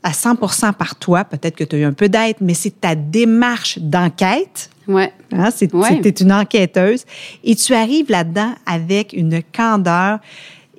[0.02, 1.24] à 100% par toi.
[1.24, 4.70] Peut-être que tu as eu un peu d'aide, mais c'est ta démarche d'enquête.
[4.88, 5.12] Ouais.
[5.30, 6.00] Hein, c'est, Ouais.
[6.20, 7.04] une enquêteuse.
[7.44, 10.18] Et tu arrives là-dedans avec une candeur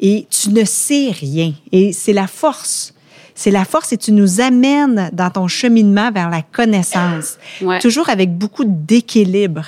[0.04, 1.54] et tu ne sais rien.
[1.72, 2.94] Et c'est la force.
[3.34, 7.38] C'est la force et tu nous amènes dans ton cheminement vers la connaissance.
[7.62, 7.80] Ouais.
[7.80, 9.66] Toujours avec beaucoup d'équilibre.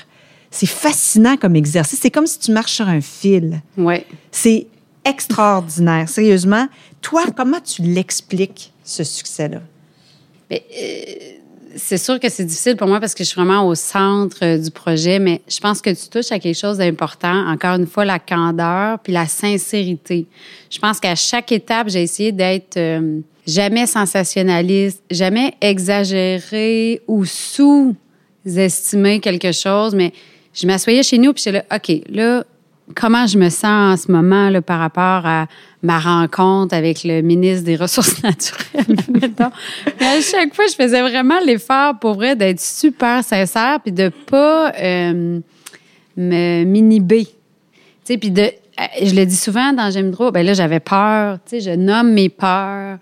[0.52, 2.00] C'est fascinant comme exercice.
[2.02, 3.62] C'est comme si tu marches sur un fil.
[3.78, 4.06] Ouais.
[4.30, 4.68] C'est
[5.06, 6.08] extraordinaire.
[6.10, 6.68] Sérieusement,
[7.02, 9.62] toi, comment tu l'expliques, ce succès-là?
[10.52, 10.58] Euh,
[11.76, 14.58] c'est sûr que c'est difficile pour moi parce que je suis vraiment au centre euh,
[14.58, 17.48] du projet, mais je pense que tu touches à quelque chose d'important.
[17.48, 20.26] Encore une fois, la candeur puis la sincérité.
[20.70, 29.20] Je pense qu'à chaque étape, j'ai essayé d'être euh, jamais sensationnaliste, jamais exagéré ou sous-estimer
[29.20, 30.14] quelque chose, mais
[30.54, 32.46] je m'assoyais chez nous puis j'étais là, OK, là,
[32.94, 35.48] comment je me sens en ce moment là, par rapport à
[35.82, 39.52] ma rencontre avec le ministre des Ressources naturelles, mettons.
[40.00, 44.10] Mais à chaque fois, je faisais vraiment l'effort pour vrai d'être super sincère puis de
[44.10, 45.40] pas euh,
[46.18, 47.26] me m'inhiber.
[47.26, 47.34] Tu
[48.14, 48.42] sais, puis de...
[48.44, 51.40] euh, Je le dis souvent dans J'aime trop, ben là, j'avais peur.
[51.50, 52.98] Tu sais, je nomme mes peurs.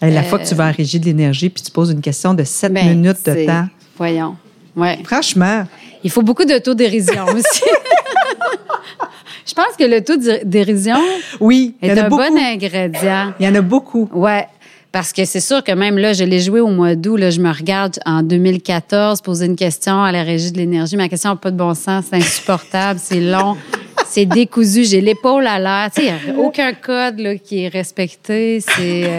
[0.00, 2.34] Hey, La fois que tu vas à Régie de l'énergie puis tu poses une question
[2.34, 3.66] de 7 Euh, Ben, minutes de temps.
[3.96, 4.36] Voyons.
[4.76, 4.98] Ouais.
[5.04, 5.64] Franchement,
[6.04, 7.62] Il faut beaucoup d'autodérision aussi.
[9.46, 10.96] Je pense que l'autodérision
[11.40, 13.32] oui, il y est en a un bon ingrédient.
[13.38, 14.08] Il y en a beaucoup.
[14.12, 14.46] Ouais.
[14.92, 17.16] Parce que c'est sûr que même là, je l'ai joué au mois d'août.
[17.16, 20.96] Là, je me regarde en 2014 poser une question à la régie de l'énergie.
[20.96, 22.06] Ma question n'a pas de bon sens.
[22.10, 22.98] C'est insupportable.
[23.02, 23.56] c'est long.
[24.08, 24.84] C'est décousu.
[24.84, 25.90] J'ai l'épaule à l'air.
[25.94, 28.60] Tu sais, il n'y a aucun code là, qui est respecté.
[28.60, 29.04] C'est.
[29.04, 29.18] euh,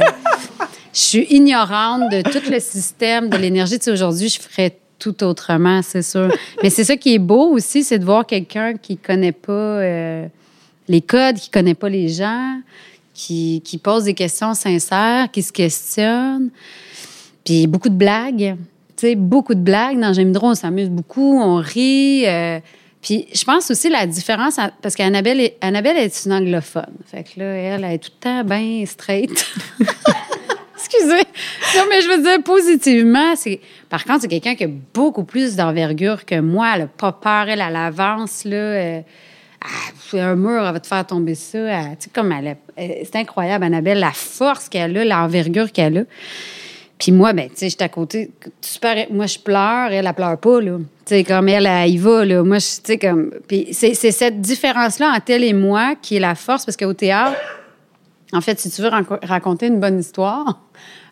[0.93, 3.77] je suis ignorante de tout le système de l'énergie.
[3.77, 6.29] Tu sais, aujourd'hui, je ferais tout autrement, c'est sûr.
[6.63, 10.27] Mais c'est ça qui est beau aussi, c'est de voir quelqu'un qui connaît pas euh,
[10.87, 12.59] les codes, qui connaît pas les gens,
[13.13, 16.49] qui, qui pose des questions sincères, qui se questionne.
[17.43, 18.55] Puis beaucoup de blagues.
[18.95, 19.99] Tu sais, beaucoup de blagues.
[19.99, 22.25] Dans J'aime on s'amuse beaucoup, on rit.
[22.27, 22.59] euh,
[23.01, 26.93] puis je pense aussi la différence, parce qu'Annabelle est, Annabelle est une anglophone.
[27.05, 29.45] Fait que là, elle, elle est tout le temps bien straight.
[31.05, 33.59] Non, mais je veux dire positivement, c'est.
[33.89, 36.71] Par contre, c'est quelqu'un qui a beaucoup plus d'envergure que moi.
[36.75, 38.55] Elle n'a pas peur, elle, à l'avance, là.
[38.55, 39.01] euh,
[39.63, 41.57] ah, un mur, elle va te faire tomber ça.
[41.59, 45.97] Elle- Tu sais, comme elle, elle- C'est incroyable, Annabelle, la force qu'elle a, l'envergure qu'elle
[45.99, 46.03] a.
[46.99, 48.31] Puis moi, ben, tu sais, j'étais à côté.
[49.11, 50.77] Moi, je pleure, elle, elle pleure pas, là.
[50.77, 50.83] Tu
[51.15, 52.43] sais, comme elle, elle y va, là.
[52.43, 53.31] Moi, tu sais, comme.
[53.47, 57.37] Puis c'est cette différence-là entre elle et moi qui est la force, parce qu'au théâtre,
[58.33, 58.89] en fait, si tu veux
[59.23, 60.59] raconter une bonne histoire,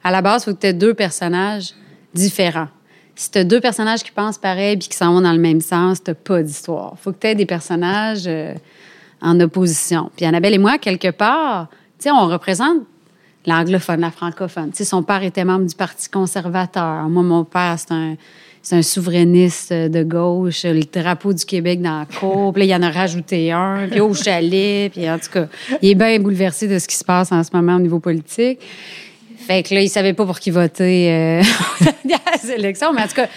[0.03, 1.73] à la base, il faut que tu aies deux personnages
[2.13, 2.67] différents.
[3.15, 5.61] Si tu as deux personnages qui pensent pareil puis qui s'en vont dans le même
[5.61, 6.95] sens, tu pas d'histoire.
[6.99, 8.53] Faut que tu aies des personnages euh,
[9.21, 10.11] en opposition.
[10.17, 12.79] Puis Annabelle et moi, quelque part, tu sais, on représente
[13.45, 14.71] l'anglophone, la francophone.
[14.71, 17.07] Tu sais, son père était membre du Parti conservateur.
[17.07, 18.15] Moi, mon père, c'est un,
[18.67, 22.51] c'est un souverainiste de gauche, le drapeau du Québec dans la cour.
[22.51, 24.91] Puis là, il en a rajouté un, puis au chalet.
[24.91, 25.45] Puis en tout cas,
[25.83, 28.57] il est bien bouleversé de ce qui se passe en ce moment au niveau politique.
[29.37, 31.41] Fait que là, il savait pas pour qui voter euh,
[31.85, 32.91] à élections.
[32.91, 33.27] Mais en tout cas,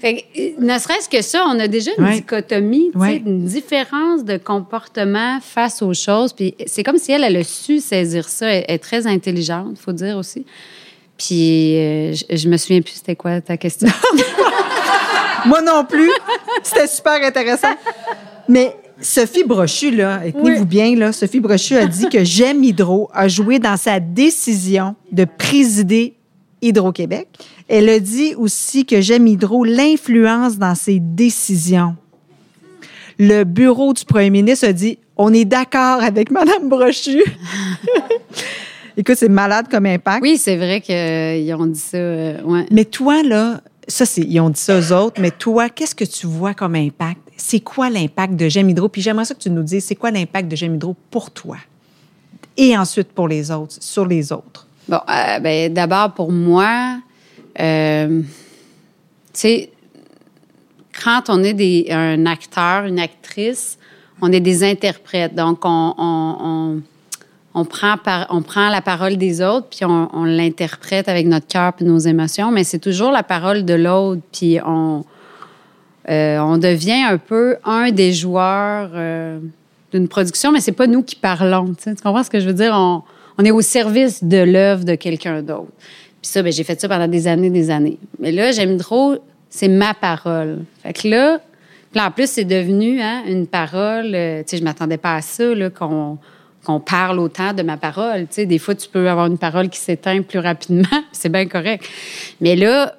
[0.00, 2.14] fait que, ne serait-ce que ça, on a déjà une Ouais.
[2.20, 3.22] dichotomie, Ouais.
[3.24, 6.32] une différence de comportement face aux choses.
[6.32, 8.48] Puis c'est comme si elle, elle a su saisir ça.
[8.48, 10.44] Elle est très intelligente, faut dire aussi.
[11.16, 13.88] Puis euh, je, je me souviens plus c'était quoi ta question.
[15.46, 16.10] Moi non plus.
[16.62, 17.74] C'était super intéressant.
[18.48, 23.10] Mais Sophie Brochu, là, et tenez-vous bien, là, Sophie Brochu a dit que J'aime Hydro
[23.12, 26.14] a joué dans sa décision de présider
[26.62, 27.28] Hydro-Québec.
[27.68, 31.96] Elle a dit aussi que J'aime Hydro l'influence dans ses décisions.
[33.18, 37.22] Le bureau du premier ministre a dit on est d'accord avec Mme Brochu.
[38.98, 40.22] Écoute, c'est malade comme impact.
[40.22, 41.98] Oui, c'est vrai qu'ils ont dit ça.
[41.98, 42.66] euh, ouais.
[42.70, 46.26] Mais toi, là, ça, ils ont dit ça aux autres, mais toi, qu'est-ce que tu
[46.26, 47.20] vois comme impact?
[47.36, 48.88] C'est quoi l'impact de J'aime Hydro?
[48.88, 51.56] Puis j'aimerais ça que tu nous dises, c'est quoi l'impact de J'aime Hydro pour toi?
[52.56, 54.66] Et ensuite pour les autres, sur les autres.
[54.88, 56.98] Bon, euh, ben, d'abord, pour moi,
[57.60, 58.28] euh, tu
[59.32, 59.70] sais,
[61.04, 63.78] quand on est un acteur, une actrice,
[64.22, 65.34] on est des interprètes.
[65.34, 66.82] Donc, on, on, on,
[67.56, 67.96] on prend,
[68.28, 72.50] on prend la parole des autres, puis on, l'interprète avec notre cœur et nos émotions,
[72.50, 75.04] mais c'est toujours la parole de l'autre, puis on,
[76.10, 79.38] euh, on devient un peu un des joueurs euh,
[79.90, 81.72] d'une production, mais c'est pas nous qui parlons.
[81.82, 82.72] Tu, comprends ce que je veux dire?
[82.74, 83.02] On,
[83.38, 85.72] on est au service de l'œuvre de quelqu'un d'autre.
[86.20, 87.98] Puis ça, ben, j'ai fait ça pendant des années, des années.
[88.18, 89.16] Mais là, j'aime trop,
[89.48, 90.58] c'est ma parole.
[90.82, 91.38] Fait que là,
[91.96, 94.14] en plus, c'est devenu hein, une parole.
[94.14, 96.18] euh, tu sais, je m'attendais pas à ça, là, qu'on
[96.66, 98.22] qu'on parle autant de ma parole.
[98.22, 101.46] Tu sais, des fois, tu peux avoir une parole qui s'éteint plus rapidement, c'est bien
[101.46, 101.84] correct.
[102.40, 102.94] Mais là,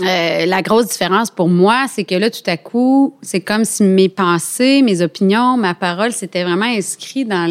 [0.00, 3.82] euh, la grosse différence pour moi, c'est que là, tout à coup, c'est comme si
[3.82, 7.46] mes pensées, mes opinions, ma parole, c'était vraiment inscrit dans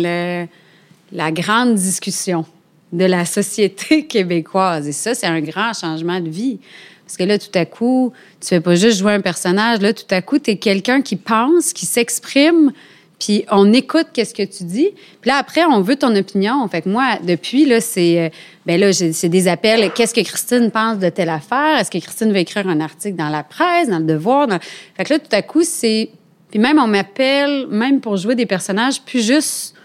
[1.12, 2.46] la grande discussion
[2.92, 4.88] de la société québécoise.
[4.88, 6.60] Et ça, c'est un grand changement de vie.
[7.06, 9.82] Parce que là, tout à coup, tu fais pas juste jouer un personnage.
[9.82, 12.72] Là, tout à coup, tu es quelqu'un qui pense, qui s'exprime,
[13.20, 14.90] puis on écoute qu'est-ce que tu dis.
[15.22, 16.66] Puis là, après, on veut ton opinion.
[16.70, 18.20] Fait que moi, depuis, là, c'est...
[18.20, 18.30] euh,
[18.66, 19.92] ben là, c'est des appels.
[19.94, 21.78] Qu'est-ce que Christine pense de telle affaire?
[21.80, 24.48] Est-ce que Christine va écrire un article dans la presse, dans le Devoir?
[24.96, 26.10] Fait que là, tout à coup, c'est...
[26.50, 29.76] Puis même, on m'appelle, même pour jouer des personnages, plus juste,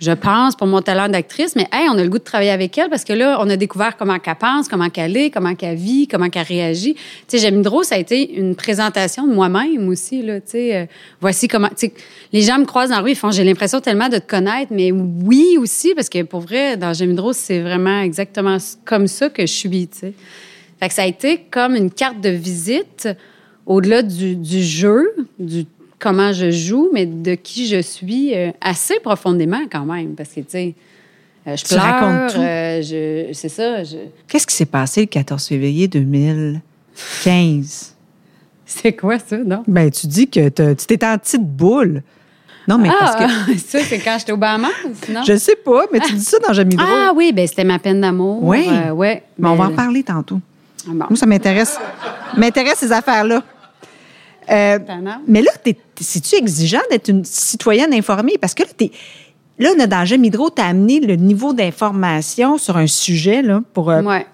[0.00, 2.76] je pense, pour mon talent d'actrice, mais hey, on a le goût de travailler avec
[2.78, 5.76] elle parce que là, on a découvert comment qu'elle pense, comment qu'elle est, comment qu'elle
[5.76, 6.94] vit, comment qu'elle réagit.
[6.94, 10.76] Tu sais, J'aime trop, ça a été une présentation de moi-même aussi, là, tu sais.
[10.76, 10.86] euh,
[11.20, 11.92] voici comment, tu sais,
[12.32, 14.72] les gens me croisent dans la rue, ils font, j'ai l'impression tellement de te connaître,
[14.72, 19.28] mais oui aussi, parce que pour vrai, dans J'aime trop, c'est vraiment exactement comme ça
[19.28, 20.14] que je suis, tu sais.
[20.80, 23.06] Fait que ça a été comme une carte de visite
[23.66, 25.66] au-delà du, du jeu, du
[26.00, 30.14] comment je joue, mais de qui je suis euh, assez profondément quand même.
[30.16, 30.74] Parce que, tu sais,
[31.46, 32.40] euh, je Tu pleure, racontes tout.
[32.40, 33.84] euh, je- c'est ça.
[33.84, 37.94] je- Qu'est-ce qui s'est passé le 14 février 2015?
[38.66, 39.64] C'est quoi ça, non?
[39.66, 42.02] Ben, tu dis que tu t'étais en petite boule.
[42.68, 43.24] Non, mais parce que.
[43.24, 44.68] Ah, ça, c'est quand j'étais au Bahamas,
[45.08, 45.22] non?
[45.26, 46.88] Je sais pas, mais tu dis ça dans Jamie Drôle.
[46.88, 48.38] Ah oui, ben c'était ma peine d'amour.
[48.44, 48.64] Oui.
[48.68, 49.24] Euh, ouais.
[49.38, 50.38] mais on va en Ben, parler tantôt.
[50.86, 51.06] ah, bon.
[51.10, 51.78] Moi, ça m'intéresse.
[52.36, 53.42] m'intéresse ces affaires-là.
[54.50, 54.78] Euh,
[55.28, 58.36] mais là, t'es- c'est-tu exigeant d'être une citoyenne informée?
[58.40, 58.90] Parce que là, t'es-
[59.58, 63.42] là on a dans J'aime Hydro, tu as amené le niveau d'information sur un sujet
[63.42, 64.26] là, pour, euh, Ouais.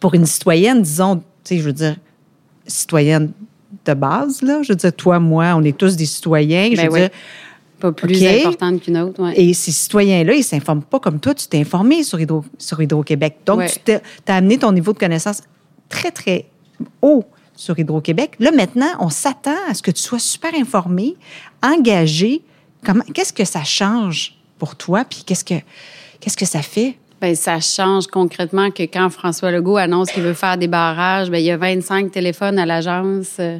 [0.00, 1.96] pour une citoyenne, disons, tu sais, je veux dire,
[2.66, 3.32] citoyenne
[3.84, 4.62] de base, là.
[4.62, 6.70] Je veux dire, toi, moi, on est tous des citoyens.
[6.72, 7.00] je Ben veux oui.
[7.00, 7.10] dire,
[7.80, 8.28] Pas plus OK.
[8.46, 9.40] importante qu'une autre, ouais.
[9.40, 11.32] et ces citoyens-là, ils ne s'informent pas comme toi.
[11.32, 13.36] Tu t'es informé sur, Hydro, sur Hydro-Québec.
[13.46, 13.70] Donc, Ouais.
[13.84, 15.42] tu as amené ton niveau de connaissance
[15.88, 16.46] très, très
[17.00, 17.24] haut
[17.60, 18.36] sur Hydro-Québec.
[18.38, 21.16] Là, maintenant, on s'attend à ce que tu sois super informé,
[21.62, 22.40] engagé.
[22.82, 25.04] Comment, qu'est-ce que ça change pour toi?
[25.04, 25.60] Puis qu'est-ce que,
[26.20, 26.96] qu'est-ce que ça fait?
[27.20, 31.36] Ben, ça change concrètement que quand François Legault annonce qu'il veut faire des barrages, ben,
[31.36, 33.58] il y a 25 téléphones à l'agence euh,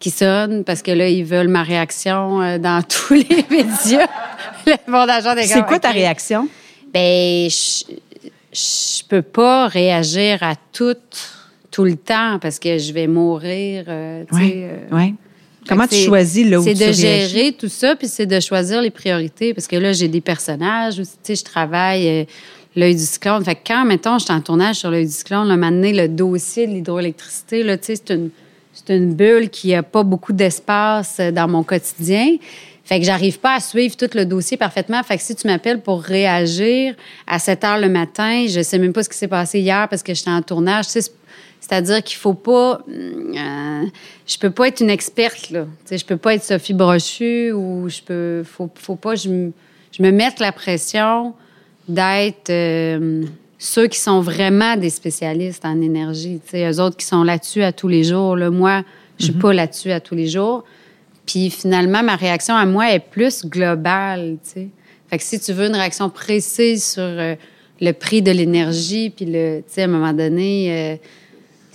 [0.00, 4.08] qui sonnent parce que là, ils veulent ma réaction euh, dans tous les médias.
[4.66, 6.48] Le des C'est quoi ta réaction?
[6.92, 7.84] Ben, je,
[8.52, 10.96] je peux pas réagir à tout
[11.76, 13.84] tout le temps parce que je vais mourir.
[13.86, 14.52] euh, Oui.
[14.54, 15.12] euh, ouais.
[15.68, 17.00] Comment tu c'est- choisis là où C'est tu de réagis?
[17.28, 19.52] gérer tout ça, puis c'est de choisir les priorités.
[19.52, 20.96] Parce que là, j'ai des personnages.
[20.96, 22.24] Tu sais, je travaille euh,
[22.76, 23.44] l'œil du cyclone.
[23.44, 26.08] Fait que quand, mettons, je suis en tournage sur l'œil du cyclone, là, maintenant, le
[26.08, 28.30] dossier de l'hydroélectricité, là, tu sais, c'est une,
[28.72, 32.36] c'est une bulle qui a pas beaucoup d'espace euh, dans mon quotidien.
[32.84, 35.02] Fait que j'arrive pas à suivre tout le dossier parfaitement.
[35.02, 36.94] Fait que si tu m'appelles pour réagir
[37.26, 40.02] à 7 heures le matin, je sais même pas ce qui s'est passé hier parce
[40.04, 40.86] que j'étais en tournage.
[40.86, 41.12] Tu sais, c'est-
[41.68, 42.80] c'est-à-dire qu'il faut pas.
[42.88, 43.84] euh,
[44.26, 45.64] je peux pas être une experte, là.
[45.64, 48.42] Tu sais, je peux pas être Sophie Brochu ou je peux.
[48.44, 49.16] Faut, faut pas.
[49.16, 49.52] Je, me-
[49.98, 51.34] me mette la pression
[51.88, 53.24] d'être euh,
[53.58, 56.40] ceux qui sont vraiment des spécialistes en énergie.
[56.44, 58.36] Tu sais, eux autres qui sont là-dessus à tous les jours.
[58.36, 58.84] Là, moi,
[59.18, 60.62] je suis pas là-dessus à tous les jours.
[61.26, 64.36] Puis finalement, ma réaction à moi est plus globale.
[65.08, 67.34] Fait que si tu veux une réaction précise sur euh,
[67.80, 70.96] le prix de l'énergie, puis le, à un moment donné, euh,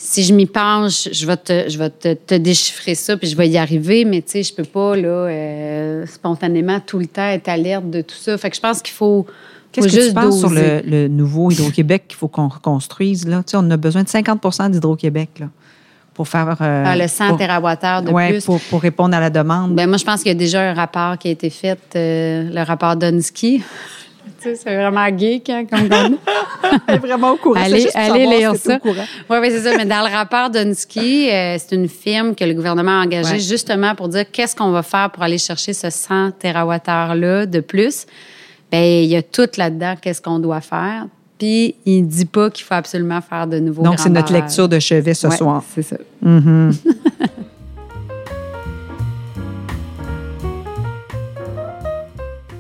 [0.04, 3.36] si je m'y penche, je vais te, je vais te, te déchiffrer ça, puis je
[3.38, 7.28] vais y arriver, mais tu sais, je peux pas, là, euh, spontanément, tout le temps
[7.30, 8.36] être alerte de tout ça.
[8.38, 9.28] Fait que je pense qu'il faut,
[9.72, 10.82] Qu'est-ce que tu penses sur le, doser.
[10.86, 13.28] le nouveau Hydro-Québec qu'il faut qu'on reconstruise?
[13.28, 13.43] Là?
[13.45, 15.45] Tu sais, on a besoin de 50% d'Hydro-Québec là,
[16.16, 16.58] pour faire...
[16.62, 18.43] euh, Ah, le 100 pour- TWh de ouais, plus.
[18.45, 19.76] Pour, pour répondre à la demande.
[19.76, 22.49] Ben, moi, je pense qu'il y a déjà un rapport qui a été fait, euh,
[22.52, 23.62] le rapport Dunsky.
[24.39, 25.89] C'est vraiment geek, hein, comme
[26.88, 27.59] Elle est vraiment au courant.
[27.61, 28.80] Allez, juste allez lire ça.
[28.84, 28.91] Oui,
[29.30, 29.78] oui, c'est ça.
[29.78, 33.39] Mais dans le rapport Dunsky, euh, c'est une firme que le gouvernement a engagée Ouais.
[33.39, 38.05] justement pour dire qu'est-ce qu'on va faire pour aller chercher ce 100 TWh-là de plus.
[38.72, 41.05] Bien, il y a tout là-dedans, qu'est-ce qu'on doit faire.
[41.38, 44.69] Puis, il ne dit pas qu'il faut absolument faire de nouveaux Donc, c'est notre lecture
[44.69, 45.63] de chevet ce Ouais, soir.
[45.74, 45.97] C'est ça.
[46.26, 46.72] Euh,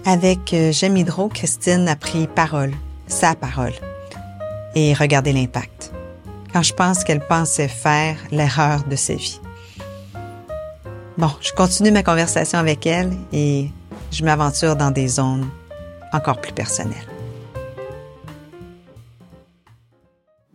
[0.03, 2.73] J'aime Hydro, Christine a pris parole,
[3.07, 3.73] sa parole.
[4.73, 5.91] Et regardez l'impact.
[6.51, 9.39] Quand je pense qu'elle pensait faire l'erreur de sa vie.
[11.17, 13.69] Bon, je continue ma conversation avec elle et
[14.11, 15.47] je m'aventure dans des zones
[16.11, 17.07] encore plus personnelles.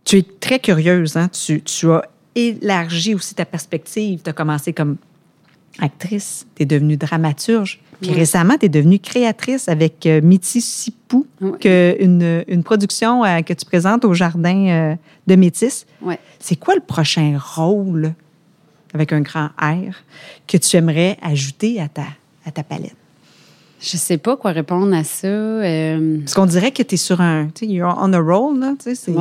[0.03, 1.29] Tu es très curieuse, hein?
[1.29, 2.03] Tu, tu as
[2.35, 4.21] élargi aussi ta perspective.
[4.23, 4.97] Tu as commencé comme
[5.79, 7.79] actrice, tu es devenue dramaturge.
[8.01, 11.25] Puis récemment, tu es devenue créatrice avec euh, Métis Sipou,
[11.59, 14.95] que une, une production euh, que tu présentes au Jardin euh,
[15.25, 15.85] de Métis.
[16.39, 18.13] C'est quoi le prochain rôle,
[18.93, 19.93] avec un grand R,
[20.47, 22.05] que tu aimerais ajouter à ta,
[22.45, 22.95] à ta palette?
[23.79, 25.27] Je sais pas quoi répondre à ça.
[25.27, 27.47] euh, Parce qu'on dirait que tu es sur un...
[27.53, 28.73] Tu sais, you're on a roll, là.
[28.77, 29.11] Tu sais,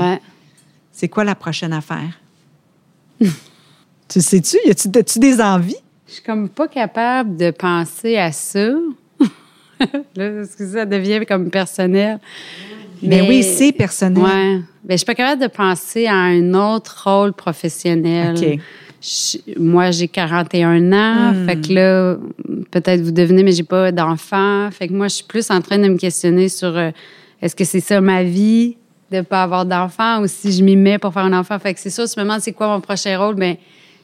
[0.93, 2.21] c'est, quoi la prochaine affaire?
[3.21, 4.57] tu sais-tu?
[4.67, 5.77] Y a-tu des envies?
[6.09, 8.69] Je suis comme pas capable de penser à ça.
[10.17, 12.19] Là, parce que ça devient comme personnel.
[13.03, 14.23] Mais, oui, c'est personnel.
[14.23, 14.61] Ouais.
[14.85, 18.37] Ben, je suis pas capable de penser à un autre rôle professionnel.
[18.37, 18.61] OK.
[19.03, 21.33] Je- moi, j'ai 41 ans.
[21.33, 21.47] Hmm.
[21.47, 22.17] Fait que là,
[22.71, 24.71] peut-être vous devenez, mais j'ai pas d'enfant.
[24.71, 26.91] Fait que moi, je suis plus en train de me questionner sur euh,
[27.43, 28.77] est-ce que c'est ça ma vie
[29.13, 31.59] de pas avoir d'enfant ou si je m'y mets pour faire un enfant.
[31.59, 33.57] Fait que c'est ça, tu me demandes c'est quoi mon prochain rôle, ben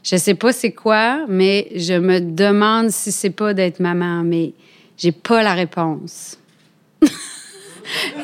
[0.03, 4.53] je sais pas c'est quoi, mais je me demande si c'est pas d'être maman, mais
[4.99, 6.39] j'ai pas la réponse.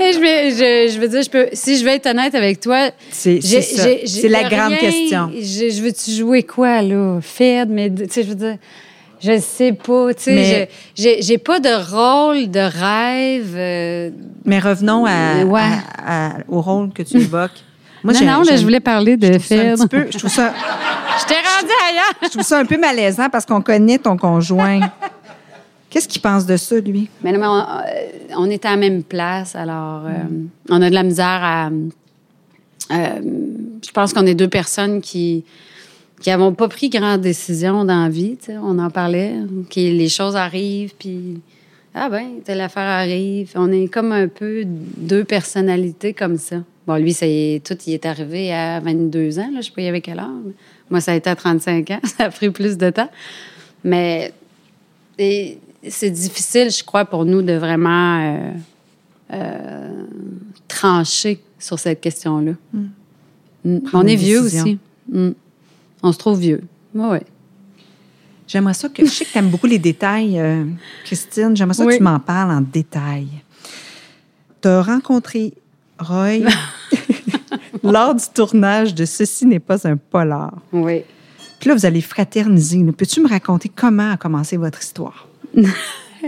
[0.00, 2.60] Et je, vais, je, je veux dire, je peux, si je vais être honnête avec
[2.60, 3.40] toi, C'est
[4.28, 5.30] la grande question.
[5.34, 7.18] Je, je veux-tu jouer quoi, là?
[7.20, 8.56] Fed, mais, tu sais, je veux dire,
[9.20, 13.54] je sais pas, tu sais, j'ai pas de rôle, de rêve.
[13.56, 14.10] euh,
[14.44, 15.60] Mais revenons à, Ouais.
[15.60, 17.50] à- à- au rôle que tu évoques.
[18.04, 19.76] Moi, non, non, là, je voulais parler de un Fed.
[19.76, 20.54] petit peu- je trouve ça,
[21.20, 22.14] Je t'ai rendu ailleurs.
[22.22, 24.80] je trouve ça un peu malaisant parce qu'on connaît ton conjoint.
[25.90, 27.08] Qu'est-ce qu'il pense de ça, lui?
[27.22, 30.10] Mais non, mais on, euh, on est à la même place, alors euh,
[30.68, 31.70] on a de la misère à.
[31.70, 33.20] euh,
[33.84, 35.44] je pense qu'on est deux personnes qui
[36.20, 38.36] qui n'avons pas pris grande décision dans la vie.
[38.48, 39.34] On en parlait,
[39.70, 41.40] que les choses arrivent, puis
[41.94, 43.52] ah ben, telle affaire arrive.
[43.54, 46.56] On est comme un peu deux personnalités comme ça.
[46.86, 49.84] Bon, lui, c'est tout, il est arrivé à 22 ans, là, je sais pas, il
[49.84, 50.54] y avait quel âge.
[50.90, 53.10] Moi, ça a été à 35 ans, ça a pris plus de temps.
[53.84, 54.32] Mais
[55.18, 58.52] c'est difficile, je crois, pour nous de vraiment euh,
[59.32, 60.04] euh,
[60.66, 62.52] trancher sur cette question-là.
[62.72, 63.80] Mm.
[63.80, 64.78] Prendre On est vieux aussi.
[65.10, 65.30] Mm.
[66.02, 66.62] On se trouve vieux.
[66.94, 67.18] Oui, oui.
[68.46, 69.04] J'aimerais ça que.
[69.04, 70.64] Je sais que tu aimes beaucoup les détails, euh,
[71.04, 71.54] Christine.
[71.54, 71.94] J'aimerais ça Oui.
[71.94, 73.28] que tu m'en parles en détail.
[74.62, 75.52] Tu as rencontré
[75.98, 76.38] Roy
[77.82, 80.54] lors du tournage de Ceci n'est pas un polar.
[80.72, 81.02] Oui.
[81.58, 82.84] Puis là, vous allez fraterniser.
[82.96, 85.26] Peux-tu me raconter comment a commencé votre histoire?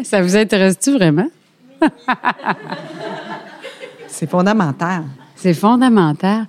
[0.05, 1.29] Ça vous intéresse-tu vraiment?
[4.09, 5.05] C'est fondamental.
[5.37, 6.47] C'est fondamental.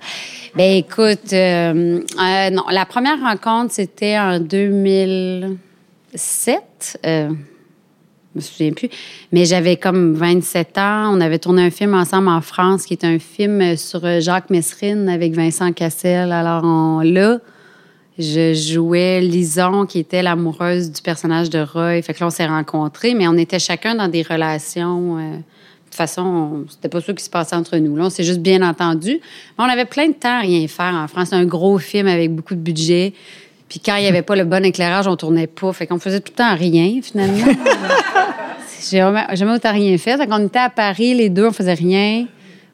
[0.54, 6.98] Ben écoute, euh, euh, non, la première rencontre, c'était en 2007.
[7.06, 7.34] Euh, je
[8.34, 8.88] me souviens plus.
[9.32, 11.14] Mais j'avais comme 27 ans.
[11.16, 14.50] On avait tourné un film ensemble en France, qui est un film sur euh, Jacques
[14.50, 16.32] Messrine avec Vincent Cassel.
[16.32, 17.38] Alors là,
[18.18, 22.02] je jouais Lison, qui était l'amoureuse du personnage de Roy.
[22.02, 25.18] Fait que là, on s'est rencontrés, mais on était chacun dans des relations.
[25.18, 27.96] euh, de toute façon, on- c'était pas ça qui se passait entre nous.
[27.96, 29.20] Là, on s'est juste bien entendu.
[29.58, 31.34] Mais on avait plein de temps à rien faire en France.
[31.34, 33.12] Un gros film avec beaucoup de budget.
[33.72, 35.72] Puis quand il n'y avait pas le bon éclairage, on tournait pas.
[35.72, 37.38] Fait qu'on faisait tout le temps rien, finalement.
[38.90, 40.18] J'ai jamais, jamais autant rien fait.
[40.18, 42.26] Fait qu'on était à Paris, les deux, on faisait rien.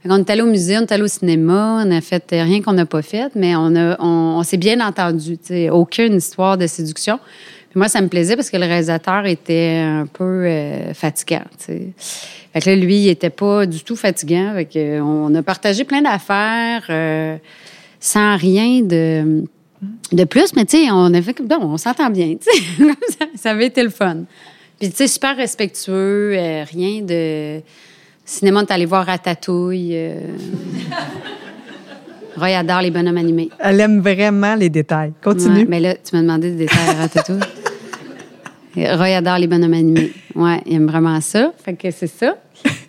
[0.02, 2.60] Fait qu'on est allé au musée, on est allé au cinéma, on a fait rien
[2.62, 5.38] qu'on n'a pas fait, mais on, a, on, on s'est bien entendu.
[5.38, 5.70] tu sais.
[5.70, 7.20] Aucune histoire de séduction.
[7.70, 11.44] Puis moi, ça me plaisait parce que le réalisateur était un peu euh, fatigant.
[11.60, 11.88] tu sais.
[12.52, 14.52] Fait que là, lui, il était pas du tout fatigant.
[14.54, 17.36] Fait que on a partagé plein d'affaires euh,
[18.00, 19.44] sans rien de,
[20.12, 22.62] de plus, mais tu sais, on avait comme, bon, on s'entend bien, tu sais.
[22.78, 24.24] Comme ça, ça avait été le fun.
[24.78, 27.60] Puis, tu sais, super respectueux, euh, rien de.
[28.24, 29.92] Cinéma, est allé voir Ratatouille.
[29.94, 30.20] euh.
[32.36, 33.48] Roy adore les bonhommes animés.
[33.58, 35.12] Elle aime vraiment les détails.
[35.22, 35.60] Continue.
[35.60, 37.40] Ouais, mais là, tu m'as demandé des détails à Ratatouille.
[38.76, 40.12] Roy adore les bonhommes animés.
[40.34, 41.52] Ouais, il aime vraiment ça.
[41.64, 42.36] Fait que c'est ça.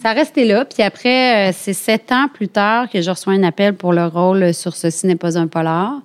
[0.04, 0.66] Ça a resté là.
[0.66, 4.06] Puis après, euh, c'est sept ans plus tard que je reçois un appel pour le
[4.06, 6.00] rôle sur Ceci n'est pas un polar.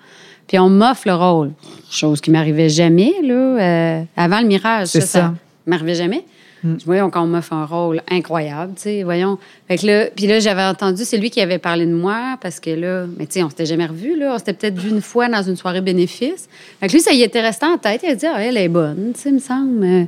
[0.46, 1.52] Puis on m'offre le rôle.
[1.90, 3.34] Chose qui m'arrivait jamais, là.
[3.34, 5.20] euh, avant le mirage, C'est ça, ça.
[5.20, 5.34] ça
[5.66, 6.24] m'arrivait jamais.
[6.66, 9.36] Je voyons qu'on m'offre un rôle incroyable, tu sais, voyons.
[9.68, 12.58] Fait que là, puis là, j'avais entendu, c'est lui qui avait parlé de moi, parce
[12.58, 14.32] que là, mais tu sais, on s'était jamais revus, là.
[14.34, 16.48] On s'était peut-être vu une fois dans une soirée bénéfice.
[16.80, 18.00] Fait que lui, ça y était resté en tête.
[18.02, 20.06] Il a dit, ah, elle est bonne, tu sais, me semble.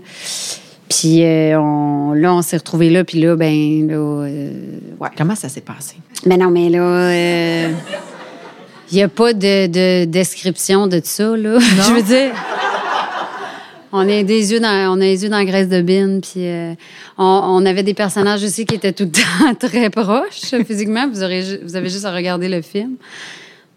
[0.89, 4.51] Puis euh, on, là, on s'est retrouvés là, puis là, ben, là, euh,
[4.99, 5.09] ouais.
[5.15, 5.97] Comment ça s'est passé?
[6.25, 7.73] Mais non, mais là, euh,
[8.91, 11.59] il n'y a pas de, de description de ça, là.
[11.61, 12.33] Je veux dire.
[13.93, 16.47] On a des yeux dans, on a les yeux dans la graisse de bine, puis
[16.47, 16.75] euh,
[17.17, 21.09] on, on avait des personnages aussi qui étaient tout le temps très proches physiquement.
[21.09, 22.97] Vous, aurez, vous avez juste à regarder le film.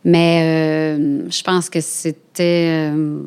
[0.05, 3.23] Mais euh, je pense que c'était, euh,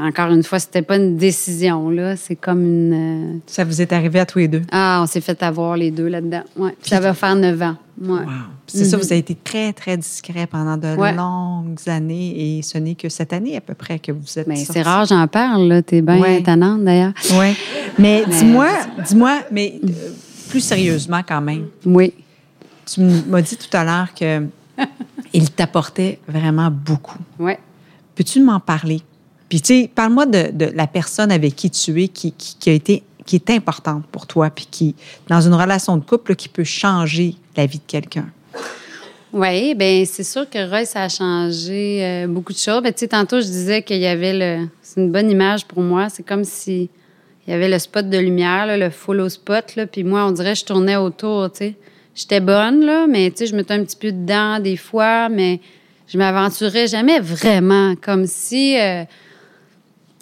[0.00, 2.16] encore une fois, c'était pas une décision, là.
[2.16, 3.34] C'est comme une...
[3.34, 4.62] euh, Ça vous est arrivé à tous les deux?
[4.72, 6.44] ah, on s'est fait avoir les deux là-dedans.
[6.56, 6.74] Ouais.
[6.80, 7.76] Puis ça va faire neuf ans.
[8.00, 8.20] Ouais.
[8.20, 8.26] Wow.
[8.66, 10.96] C'est ça, vous avez été très, très discret pendant de.
[10.96, 11.12] Ouais.
[11.14, 14.56] longues années et ce n'est que cette année à peu près que vous êtes Mais
[14.56, 14.72] sortis.
[14.72, 15.82] c'est rare, j'en parle, là.
[15.82, 16.38] T'es bien Ouais.
[16.40, 17.12] étonnante, d'ailleurs.
[17.32, 17.54] Oui.
[17.98, 18.68] Mais, Mais- dis-moi,
[19.06, 19.88] dis-moi, mais euh,
[20.48, 22.14] plus sérieusement quand même, Oui.
[22.86, 24.42] tu m'as dit tout à l'heure que
[25.32, 27.18] il t'apportait vraiment beaucoup.
[27.38, 27.52] Oui.
[28.14, 29.02] Peux-tu m'en parler?
[29.48, 32.70] Puis, tu sais, parle-moi de, de la personne avec qui tu es, qui, qui, qui
[32.70, 34.94] a été, qui est importante pour toi, puis qui,
[35.28, 38.26] dans une relation de couple, là, qui peut changer la vie de quelqu'un.
[39.32, 42.82] Oui, bien, c'est sûr que Roy, ça a changé euh, beaucoup de choses.
[42.82, 44.68] Ben, tu sais, tantôt, je disais qu'il y avait le.
[44.82, 46.08] C'est une bonne image pour moi.
[46.08, 46.88] C'est comme si
[47.46, 50.32] il y avait le spot de lumière, là, le follow spot, là, puis moi, on
[50.32, 51.74] dirait que je tournais autour, tu sais.
[52.18, 55.60] J'étais bonne, là, mais tu sais, je mettais un petit peu dedans des fois, mais
[56.08, 59.04] je m'aventurais jamais vraiment, comme si euh,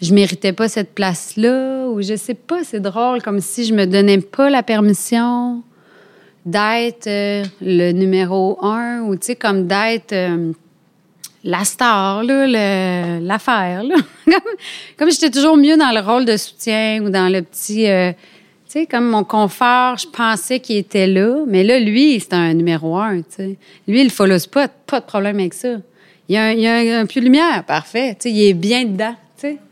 [0.03, 3.87] je méritais pas cette place-là, ou je sais pas, c'est drôle, comme si je me
[3.87, 5.63] donnais pas la permission
[6.45, 10.53] d'être euh, le numéro un ou, tu sais, comme d'être euh,
[11.45, 13.85] la star, l'affaire,
[14.27, 14.35] comme
[14.99, 17.87] comme j'étais toujours mieux dans le rôle de soutien ou dans le petit...
[18.85, 21.45] comme mon confort, je pensais qu'il était là.
[21.47, 23.57] Mais là, lui, c'est un numéro un, tu sais.
[23.89, 25.77] Lui, il follow spot, pas de problème avec ça.
[26.29, 28.19] Il y a un, il de lumière, parfait.
[28.25, 29.15] Il est bien dedans.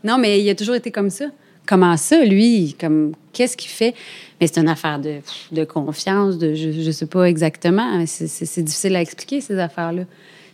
[0.03, 1.25] Non, mais il a toujours été comme ça.
[1.67, 2.75] Comment ça, lui?
[2.79, 3.93] Comme, qu'est-ce qu'il fait?
[4.39, 8.03] Mais c'est une affaire de, confiance, de, je, je sais pas exactement.
[8.05, 10.03] C'est, difficile à expliquer, ces affaires-là.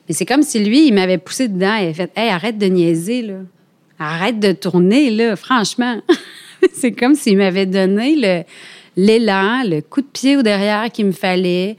[0.08, 3.34] Mais c'est comme si lui, il m'avait poussé dedans et fait, hey, arrête de niaiser.
[4.00, 6.02] Arrête de tourner, franchement.
[6.74, 8.46] c'est comme s'il m'avait donné
[8.96, 11.78] l'élan, le coup de pied au derrière qu'il me fallait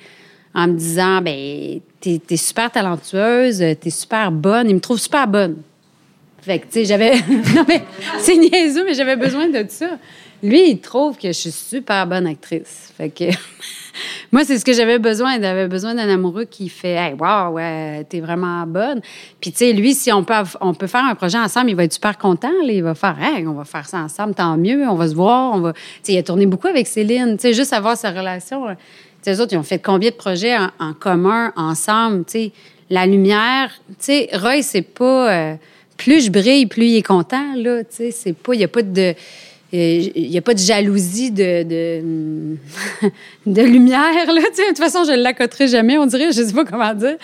[0.54, 4.68] en me disant, ben, t'es, t'es super talentueuse, t'es super bonne.
[4.68, 5.56] Il me trouve super bonne.
[6.42, 7.14] Fait que, tu sais, j'avais.
[7.54, 7.82] non, mais
[8.18, 9.98] c'est niaiseux, mais j'avais besoin de ça.
[10.42, 12.92] Lui, il trouve que je suis super bonne actrice.
[12.96, 13.24] Fait que.
[14.32, 15.40] Moi, c'est ce que j'avais besoin.
[15.40, 19.00] J'avais besoin d'un amoureux qui fait Hey, wow, ouais, t'es vraiment bonne.
[19.40, 21.84] Puis, tu sais, lui, si on peut, on peut faire un projet ensemble, il va
[21.84, 22.50] être super content.
[22.64, 25.54] Il va faire Hey, on va faire ça ensemble, tant mieux, on va se voir.
[25.54, 25.72] On va...
[26.08, 27.36] Il a tourné beaucoup avec Céline.
[27.36, 28.68] Tu sais, juste avoir sa relation.
[28.68, 28.74] euh,
[29.22, 32.24] Tu sais, eux autres, ils ont fait combien de projets en, en commun, ensemble?
[32.24, 32.52] Tu sais,
[32.90, 33.70] la lumière.
[33.90, 35.32] Tu sais, Roy, c'est pas.
[35.32, 35.54] euh,
[35.98, 37.84] plus je brille, plus il est content, là.
[37.84, 38.54] Tu sais, c'est pas.
[38.54, 39.14] Il n'y a pas de.
[39.72, 42.56] Il n'y a pas de jalousie de, de,
[43.46, 44.42] de lumière, là.
[44.42, 46.30] De toute façon, je ne l'accoterai jamais, on dirait.
[46.30, 47.16] Je ne sais pas comment dire.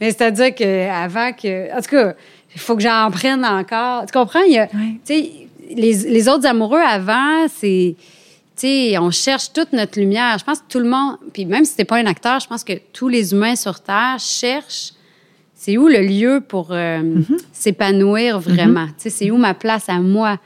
[0.00, 1.72] Mais c'est-à-dire qu'avant que.
[1.74, 2.14] En tout cas,
[2.54, 4.04] il faut que j'en prenne encore.
[4.06, 4.42] Tu comprends?
[4.42, 4.68] Il y a,
[5.08, 7.96] les, les autres amoureux avant, c'est.
[8.98, 10.36] On cherche toute notre lumière.
[10.38, 12.64] Je pense que tout le monde, puis même si t'es pas un acteur, je pense
[12.64, 14.92] que tous les humains sur Terre cherchent
[15.64, 17.00] c'est où le lieu pour euh,
[17.50, 18.86] s'épanouir vraiment.
[18.98, 20.38] Sais, c'est où ma place à moi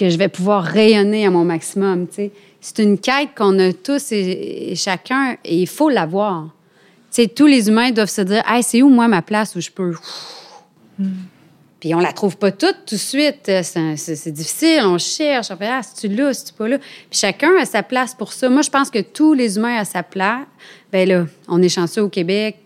[0.00, 2.08] que je vais pouvoir rayonner à mon maximum.
[2.08, 2.32] tu sais.
[2.62, 6.44] C'est une quête qu'on a tous et, et chacun, et il faut l'avoir.
[7.12, 9.60] Tu sais, tous les humains doivent se dire, hey, c'est où moi ma place où
[9.60, 9.94] je peux?
[11.80, 13.50] Puis on la trouve pas toute tout de suite.
[13.62, 15.50] C'est difficile, on cherche.
[15.50, 16.78] On fait, ah, c'est-tu là, c'est-tu pas là?
[16.78, 18.48] Puis chacun a sa place pour ça.
[18.48, 20.46] Moi, je pense que tous les humains ont sa place.
[20.92, 22.56] Ben là, on est chanceux au Québec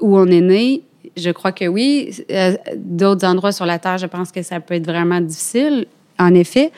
[0.00, 0.82] où on est né.
[1.16, 2.14] Je crois que oui.
[2.30, 5.86] Euh, D'autres endroits sur la Terre, je pense que ça peut être vraiment difficile,
[6.18, 6.72] en effet.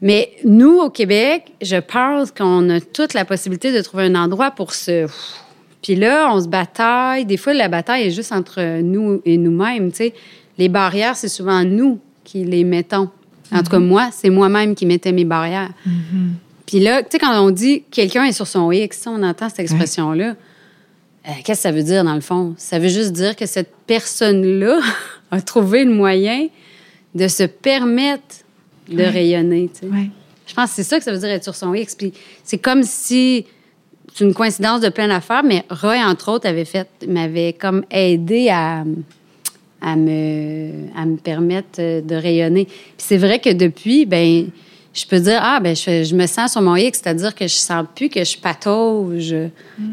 [0.00, 4.50] Mais nous, au Québec, je pense qu'on a toute la possibilité de trouver un endroit
[4.50, 5.06] pour se...
[5.82, 7.24] Puis là, on se bataille.
[7.24, 9.90] Des fois, la bataille est juste entre nous et nous-mêmes.
[9.90, 10.14] tu sais.
[10.56, 13.08] Les barrières, c'est souvent nous qui les mettons.
[13.52, 15.70] En tout cas, moi, c'est moi-même qui mettais mes barrières.
[16.66, 19.60] Puis là, tu sais, quand on dit quelqu'un est sur son X, on entend cette
[19.60, 20.34] expression-là.
[21.26, 22.54] Euh, Qu'est-ce que ça veut dire, dans le fond?
[22.58, 24.80] Ça veut juste dire que cette personne-là
[25.30, 26.48] a trouvé le moyen
[27.14, 28.36] de se permettre
[28.88, 29.70] de rayonner.
[29.72, 29.92] tu sais.
[29.92, 30.10] Ouais.
[30.46, 31.94] Je pense que c'est ça que ça veut dire être sur son X.
[31.94, 33.44] Puis c'est comme si
[34.14, 38.48] c'est une coïncidence de plein d'affaires, mais Roy, entre autres, avait fait, m'avait comme aidé
[38.48, 38.84] à,
[39.80, 42.64] à, me, à me permettre euh, de rayonner.
[42.64, 44.48] Puis c'est vrai que depuis, ben
[44.94, 47.54] je peux dire, ah, ben je, je me sens sur mon X, c'est-à-dire que je
[47.54, 49.34] sens plus que je patauge,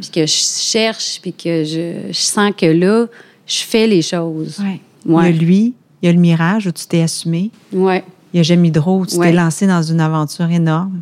[0.01, 0.33] puis que je
[0.71, 3.05] cherche, puis que je, je sens que là,
[3.45, 4.59] je fais les choses.
[4.59, 4.79] Ouais.
[5.05, 5.29] Ouais.
[5.29, 5.73] Il y a lui,
[6.05, 7.49] il y a le mirage où tu t'es assumé.
[7.73, 8.03] Ouais.
[8.31, 9.31] Il y a J'aime Hydro où tu Ouais.
[9.31, 11.01] t'es lancé dans une aventure énorme.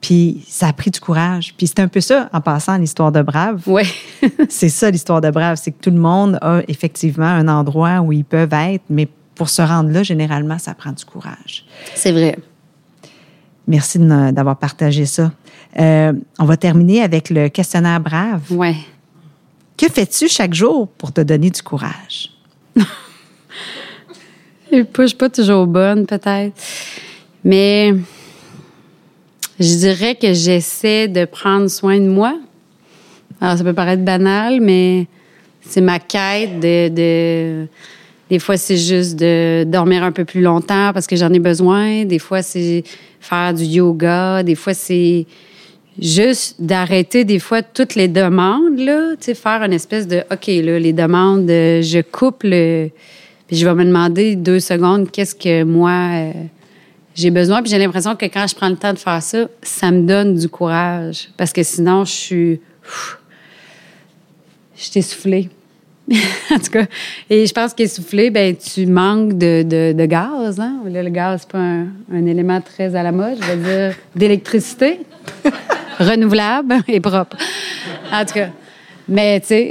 [0.00, 1.54] Puis ça a pris du courage.
[1.56, 3.62] Puis c'est un peu ça, en passant, l'histoire de Brave.
[3.66, 3.86] Ouais.
[4.50, 5.56] C'est ça, l'histoire de Brave.
[5.60, 9.48] C'est que tout le monde a effectivement un endroit où ils peuvent être, mais pour
[9.48, 11.64] se rendre là, généralement, ça prend du courage.
[11.96, 12.38] c'est vrai.
[13.66, 15.32] Merci d'avoir partagé ça.
[15.80, 18.42] Euh, on va terminer avec le questionnaire Brave.
[18.50, 18.76] Ouais.
[19.76, 22.30] Que fais-tu chaque jour pour te donner du courage?
[24.74, 26.52] Je suis pas toujours bonne, peut-être.
[27.44, 27.94] Mais
[29.60, 32.34] je dirais que j'essaie de prendre soin de moi.
[33.40, 35.06] Alors, ça peut paraître banal, mais
[35.60, 36.88] c'est ma quête de.
[36.88, 37.66] de-
[38.30, 42.04] des fois, c'est juste de dormir un peu plus longtemps parce que j'en ai besoin.
[42.06, 42.82] Des fois, c'est
[43.20, 44.42] faire du yoga.
[44.42, 45.26] Des fois, c'est
[46.00, 49.10] juste d'arrêter des fois toutes les demandes, là.
[49.20, 52.88] Tu sais, faire une espèce de, OK, là, les demandes, euh, je coupe le...
[53.46, 56.32] Puis je vais me demander deux secondes qu'est-ce que moi, euh,
[57.14, 57.62] j'ai besoin?
[57.62, 60.36] Puis j'ai l'impression que quand je prends le temps de faire ça, ça me donne
[60.36, 61.28] du courage.
[61.36, 62.60] Parce que sinon, je suis...
[64.76, 65.50] Je suis essoufflée.
[66.50, 66.84] en tout cas,
[67.30, 70.60] et je pense qu'essoufflé, ben tu manques de, de, gaz.
[70.60, 70.80] Hein?
[70.86, 75.00] Là, le gaz, c'est pas un, élément très à la mode, je veux dire, d'électricité,
[75.98, 77.38] renouvelable et propre.
[78.12, 78.50] En tout cas,
[79.08, 79.70] mais tu sais,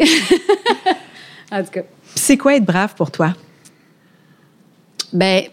[1.52, 1.82] en tout cas,
[2.16, 3.36] c'est quoi être brave pour toi?
[5.14, 5.44] Ben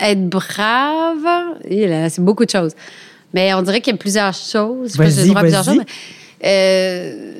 [0.00, 1.58] être brave,
[2.08, 2.72] c'est beaucoup de choses.
[3.32, 4.92] Mais on dirait qu'il y a plusieurs choses.
[4.92, 5.84] Je Vas-y, plusieurs choses, mais,
[6.44, 7.32] euh,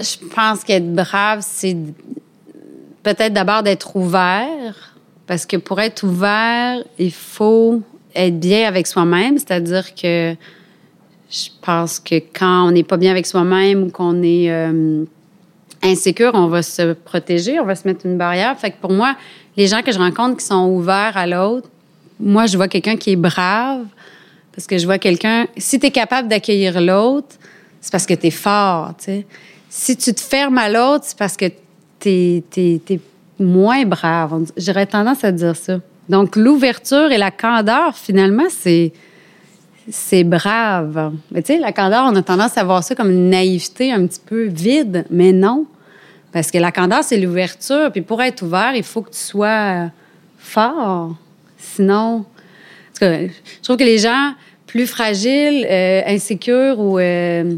[0.00, 1.76] je pense qu'être brave, c'est
[3.02, 4.94] peut-être d'abord d'être ouvert,
[5.26, 7.82] parce que pour être ouvert, il faut
[8.14, 10.34] être bien avec soi-même, c'est-à-dire que
[11.30, 15.04] je pense que quand on n'est pas bien avec soi-même ou qu'on est euh,
[15.82, 18.58] insécure, on va se protéger, on va se mettre une barrière.
[18.58, 19.16] Fait que pour moi,
[19.56, 21.68] les gens que je rencontre qui sont ouverts à l'autre,
[22.18, 23.86] moi, je vois quelqu'un qui est brave
[24.54, 25.46] parce que je vois quelqu'un.
[25.56, 27.36] Si tu es capable d'accueillir l'autre,
[27.80, 28.94] c'est parce que tu es fort.
[29.70, 31.46] Si tu te fermes à l'autre, c'est parce que
[31.98, 33.00] tu es,
[33.38, 34.44] moins brave.
[34.56, 35.80] J'aurais tendance à dire ça.
[36.10, 38.92] Donc, l'ouverture et la candeur, finalement, c'est
[39.90, 41.12] c'est brave.
[41.30, 44.06] Mais tu sais, la candeur, on a tendance à voir ça comme une naïveté un
[44.06, 45.66] petit peu vide, mais non.
[46.32, 47.90] Parce que la candeur, c'est l'ouverture.
[47.92, 49.90] Puis pour être ouvert, il faut que tu sois
[50.38, 51.16] fort.
[51.58, 52.24] Sinon,
[53.02, 53.28] en je
[53.62, 54.34] trouve que les gens
[54.66, 56.98] plus fragiles, euh, insécures ou.
[56.98, 57.56] euh,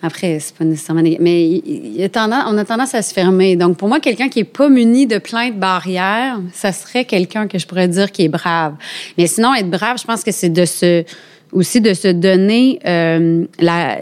[0.00, 3.56] après, c'est pas nécessairement mais tendance, on a tendance à se fermer.
[3.56, 7.48] Donc, pour moi, quelqu'un qui est pas muni de plein de barrières, ça serait quelqu'un
[7.48, 8.74] que je pourrais dire qui est brave.
[9.16, 11.04] Mais sinon, être brave, je pense que c'est de se,
[11.52, 13.98] aussi de se donner euh, la,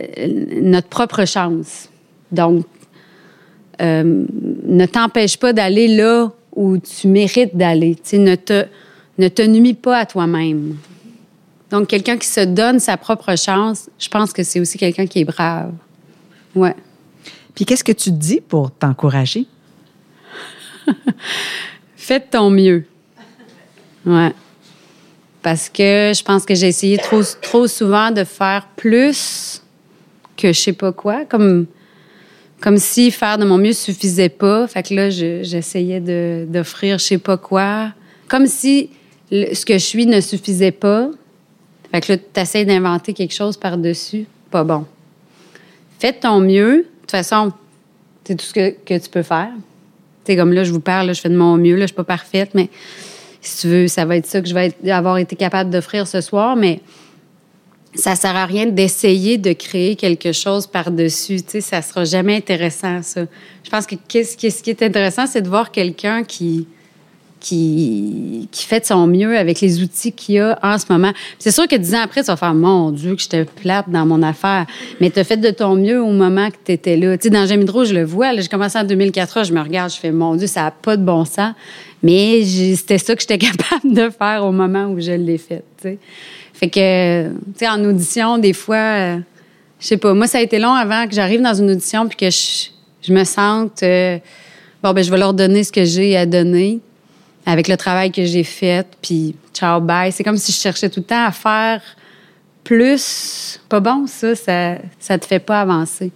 [0.61, 1.89] notre propre chance.
[2.33, 2.67] Donc,
[3.81, 4.25] euh,
[4.65, 7.97] ne t'empêche pas d'aller là où tu mérites d'aller.
[8.15, 8.67] Ne te,
[9.19, 10.77] ne te nuis pas à toi-même.
[11.71, 15.21] Donc, quelqu'un qui se donne sa propre chance, je pense que c'est aussi quelqu'un qui
[15.21, 15.73] est brave.
[16.55, 16.75] Ouais.
[17.55, 19.47] Puis qu'est-ce que tu dis pour t'encourager?
[21.97, 22.85] Fais de ton mieux.
[24.05, 24.33] Ouais.
[25.47, 29.63] Parce que je pense que j'ai essayé trop, trop souvent de faire plus
[30.37, 31.67] que je sais pas quoi, comme,
[32.61, 34.67] comme si faire de mon mieux suffisait pas.
[34.67, 37.93] Fait que là, je- j'essayais d'offrir je sais pas quoi.
[38.27, 38.91] Comme si
[39.31, 41.11] ce que je suis ne suffisait pas.
[41.93, 44.27] Fait que là, tu essaies d'inventer quelque chose par-dessus.
[44.51, 44.85] Pas bon.
[46.01, 46.79] Fais ton mieux.
[46.79, 47.53] De toute façon,
[48.25, 49.53] c'est tout ce que, tu peux faire.
[50.27, 51.95] Sais, comme là, je vous parle, là, je fais de mon mieux, là, je suis
[51.95, 52.69] pas parfaite, mais
[53.41, 56.21] si tu veux, ça va être ça que je vais avoir été capable d'offrir ce
[56.21, 56.81] soir, mais
[57.95, 61.43] ça sert à rien d'essayer de créer quelque chose par-dessus.
[61.43, 63.23] Tu sais, ça sera jamais intéressant, ça.
[63.65, 66.69] Je pense que ce qui est intéressant, c'est de voir quelqu'un qui,
[67.41, 71.13] qui, qui fait de son mieux avec les outils qu'il a en ce moment.
[71.39, 74.07] C'est sûr que dix ans après, tu vas faire Mon Dieu, que j'étais plate dans
[74.07, 74.67] mon affaire.
[75.01, 77.17] Mais tu as fait de ton mieux au moment que tu étais là.
[77.17, 78.35] Tu sais, dans Hydro, je le vois.
[78.37, 81.05] J'ai commencé en 2004, je me regarde, je fais Mon Dieu, ça n'a pas de
[81.05, 81.55] bon sens.
[82.03, 85.63] Mais c'était ça que j'étais capable de faire au moment où je l'ai fait.
[85.81, 85.99] tu.
[86.55, 89.19] Fait que, tu sais, en audition, des fois, euh,
[89.79, 92.17] je sais pas, moi, ça a été long avant que j'arrive dans une audition puis
[92.17, 92.71] que je,
[93.03, 94.19] je me sente, euh,
[94.83, 96.81] bon, ben, je vais leur donner ce que j'ai à donner
[97.47, 100.11] avec le travail que j'ai fait, puis ciao, bye.
[100.11, 101.81] C'est comme si je cherchais tout le temps à faire
[102.65, 103.61] plus.
[103.69, 106.11] Pas bon, ça, ça, ça te fait pas avancer.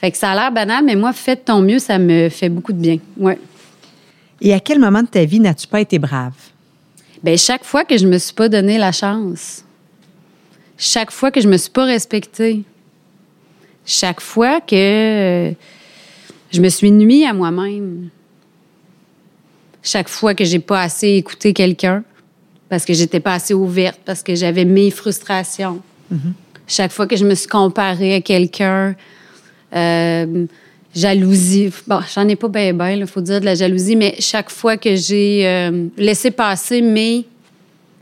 [0.00, 2.48] Fait que ça a l'air banal, mais moi, fais de ton mieux, ça me fait
[2.48, 2.98] beaucoup de bien.
[3.16, 3.38] Ouais.
[4.40, 6.34] Et à quel moment de ta vie n'as-tu pas été brave?
[7.22, 9.64] Bien, chaque fois que je me suis pas donné la chance,
[10.76, 12.64] chaque fois que je me suis pas respectée,
[13.86, 15.52] chaque fois que euh,
[16.50, 18.08] je me suis nuit à moi-même,
[19.82, 22.04] chaque fois que j'ai pas assez écouté quelqu'un,
[22.68, 25.82] parce que j'étais pas assez ouverte, parce que j'avais mes frustrations,
[26.66, 28.94] chaque fois que je me suis comparée à quelqu'un,
[29.74, 30.46] euh,
[30.94, 31.72] jalousie.
[31.86, 34.76] Bon, j'en ai pas bien, bien, il faut dire de la jalousie, mais chaque fois
[34.76, 37.26] que j'ai euh, laissé passer mes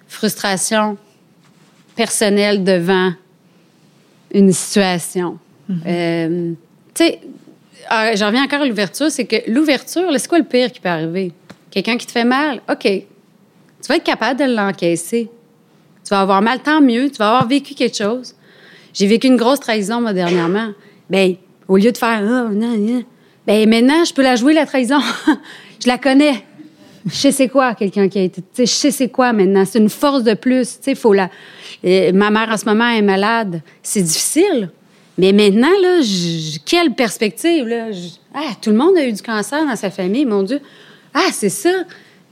[0.08, 0.96] frustrations
[1.94, 3.12] personnelles devant
[4.32, 5.38] une situation.
[5.86, 6.52] Euh,
[6.94, 7.20] tu sais,
[8.16, 11.32] j'en reviens encore à l'ouverture, c'est que l'ouverture, c'est quoi le pire qui peut arriver?
[11.70, 12.82] Quelqu'un qui te fait mal, OK.
[12.82, 15.30] Tu vas être capable de l'encaisser.
[16.04, 17.10] Tu vas avoir mal, tant mieux.
[17.10, 18.34] Tu vas avoir vécu quelque chose.
[18.92, 20.72] J'ai vécu une grosse trahison, moi, dernièrement.
[21.08, 21.36] Ben,
[21.68, 23.04] au lieu de faire, oh, non, non,
[23.46, 25.00] ben, maintenant, je peux la jouer, la trahison.
[25.82, 26.44] je la connais.
[27.06, 28.42] Je sais c'est quoi, quelqu'un qui a été.
[28.58, 29.64] Je sais c'est quoi maintenant.
[29.64, 30.76] C'est une force de plus.
[30.78, 31.30] Tu sais, faut la.
[31.82, 33.62] Ma mère, en ce moment, est malade.
[33.82, 34.70] C'est difficile.
[35.16, 36.00] Mais maintenant, là,
[36.66, 37.86] quelle perspective, là.
[38.34, 40.60] Ah, tout le monde a eu du cancer dans sa famille, mon Dieu.
[41.14, 41.70] Ah, c'est ça.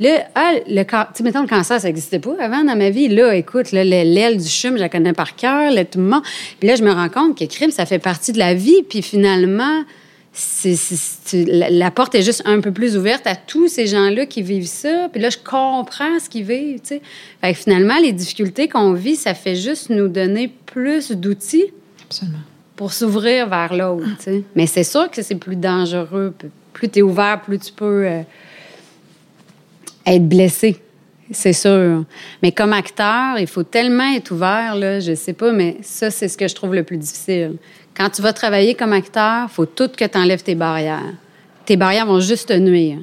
[0.00, 0.82] Là, ah, le,
[1.16, 3.08] tu mettons, le cancer, ça n'existait pas avant dans ma vie.
[3.08, 6.22] Là, écoute, l'aile du chum, je la connais par cœur, là, tout le monde.
[6.60, 8.84] Puis là, je me rends compte que crime, ça fait partie de la vie.
[8.88, 9.82] Puis finalement,
[10.32, 14.42] c'est- la, la porte est juste un peu plus ouverte à tous ces gens-là qui
[14.42, 15.08] vivent ça.
[15.12, 17.02] Puis là, je comprends ce qu'ils vivent, tu sais.
[17.40, 21.72] Fait que finalement, les difficultés qu'on vit, ça fait juste nous donner plus d'outils
[22.04, 22.38] Absolument.
[22.76, 24.06] pour s'ouvrir vers l'autre.
[24.18, 24.42] tu sais.
[24.54, 26.32] Mais c'est sûr que c'est plus dangereux.
[26.72, 28.20] Plus tu es ouvert, plus tu peux euh,
[30.14, 30.80] être blessé.
[31.30, 32.04] C'est sûr.
[32.42, 36.28] Mais comme acteur, il faut tellement être ouvert, là, je sais pas, mais ça, c'est
[36.28, 37.56] ce que je trouve le plus difficile.
[37.94, 41.12] Quand tu vas travailler comme acteur, il faut tout que tu enlèves tes barrières.
[41.66, 43.00] Tes barrières vont juste te nuire.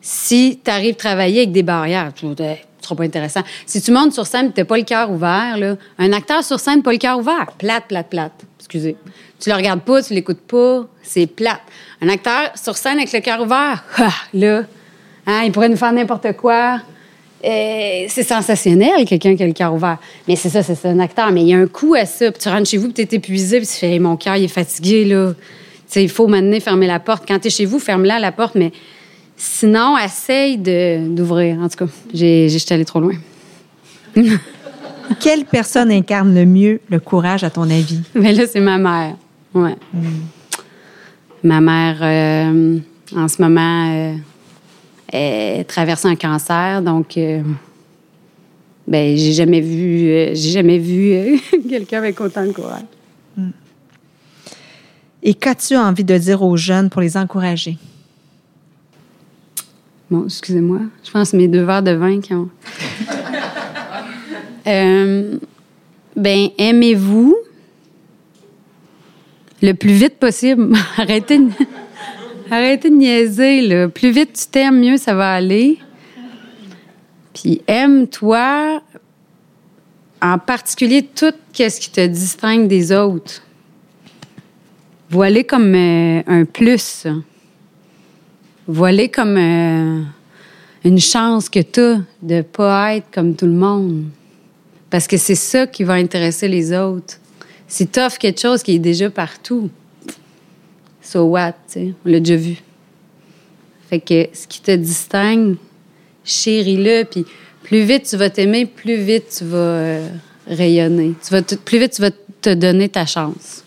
[0.00, 3.42] Si tu arrives travailler avec des barrières, tu ne sera pas intéressant.
[3.66, 6.60] Si tu montes sur scène tu n'as pas le cœur ouvert, là, un acteur sur
[6.60, 8.44] scène, pas le cœur ouvert, plate, plate, plate.
[8.58, 8.96] Excusez.
[9.40, 11.60] Tu le regardes pas, tu l'écoutes pas, c'est plate.
[12.00, 14.64] Un acteur sur scène avec le cœur ouvert, ah, là,
[15.30, 16.80] hein, il pourrait nous faire n'importe quoi.
[17.42, 19.98] C'est sensationnel, quelqu'un qui a le cœur ouvert.
[20.28, 21.30] Mais c'est ça, c'est un acteur.
[21.32, 22.30] Mais il y a un coup à ça.
[22.30, 24.36] Puis tu rentres chez vous, puis tu es épuisé, puis tu fais, Hey, mon cœur,
[24.36, 25.32] il est fatigué, là.
[25.32, 27.24] Tu sais, il faut maintenant fermer la porte.
[27.26, 28.54] Quand tu es chez vous, ferme-la, la porte.
[28.54, 28.72] Mais
[29.36, 31.58] sinon, essaye d'ouvrir.
[31.60, 33.14] En tout cas, j'étais allée trop loin.
[35.20, 38.00] Quelle personne incarne le mieux le courage, à ton avis?
[38.14, 39.16] Mais là, c'est ma mère.
[39.54, 39.74] Ouais.
[41.42, 42.78] Ma mère, euh,
[43.16, 44.14] en ce moment, euh,
[45.12, 47.42] elle traverse un cancer, donc euh,
[48.86, 51.36] ben j'ai jamais vu, euh, j'ai jamais vu euh,
[51.68, 52.82] quelqu'un avec autant de courage.
[55.22, 57.76] Et qu'as-tu envie de dire aux jeunes pour les encourager?
[60.10, 62.48] Bon, excusez-moi, je pense mes deux verres de vin qui ont.
[64.66, 65.38] Euh,
[66.14, 67.34] ben, aimez-vous
[69.62, 70.76] le plus vite possible.
[70.98, 71.50] Arrêtez de,
[72.50, 73.88] arrêtez de niaiser.
[73.88, 75.78] Plus vite tu t'aimes, mieux ça va aller.
[77.34, 78.82] Puis aime-toi,
[80.20, 83.42] en particulier tout ce qui te distingue des autres.
[85.10, 87.06] Voilez comme euh, un plus.
[88.66, 90.02] Voilez comme euh,
[90.84, 94.04] une chance que tu as de ne pas être comme tout le monde.
[94.88, 97.18] Parce que c'est ça qui va intéresser les autres.
[97.66, 99.70] Si tu quelque chose qui est déjà partout,
[101.02, 102.56] so what, tu sais, on l'a déjà vu.
[103.88, 105.56] Fait que ce qui te distingue,
[106.24, 107.26] chéris-le, puis
[107.62, 110.08] plus vite tu vas t'aimer, plus vite tu vas euh,
[110.46, 111.14] rayonner.
[111.26, 113.64] Tu vas plus vite tu vas te donner ta chance.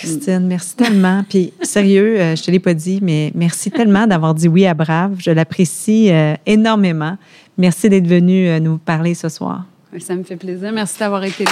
[0.00, 1.24] Christine, merci tellement.
[1.28, 4.74] Puis sérieux, euh, je te l'ai pas dit, mais merci tellement d'avoir dit oui à
[4.74, 5.16] Brave.
[5.18, 7.16] Je l'apprécie euh, énormément.
[7.58, 9.64] Merci d'être venu euh, nous parler ce soir.
[9.98, 10.72] Ça me fait plaisir.
[10.72, 11.50] Merci d'avoir été là.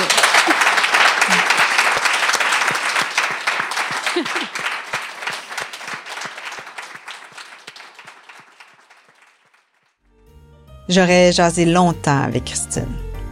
[10.89, 12.89] J'aurais jasé longtemps avec Christine.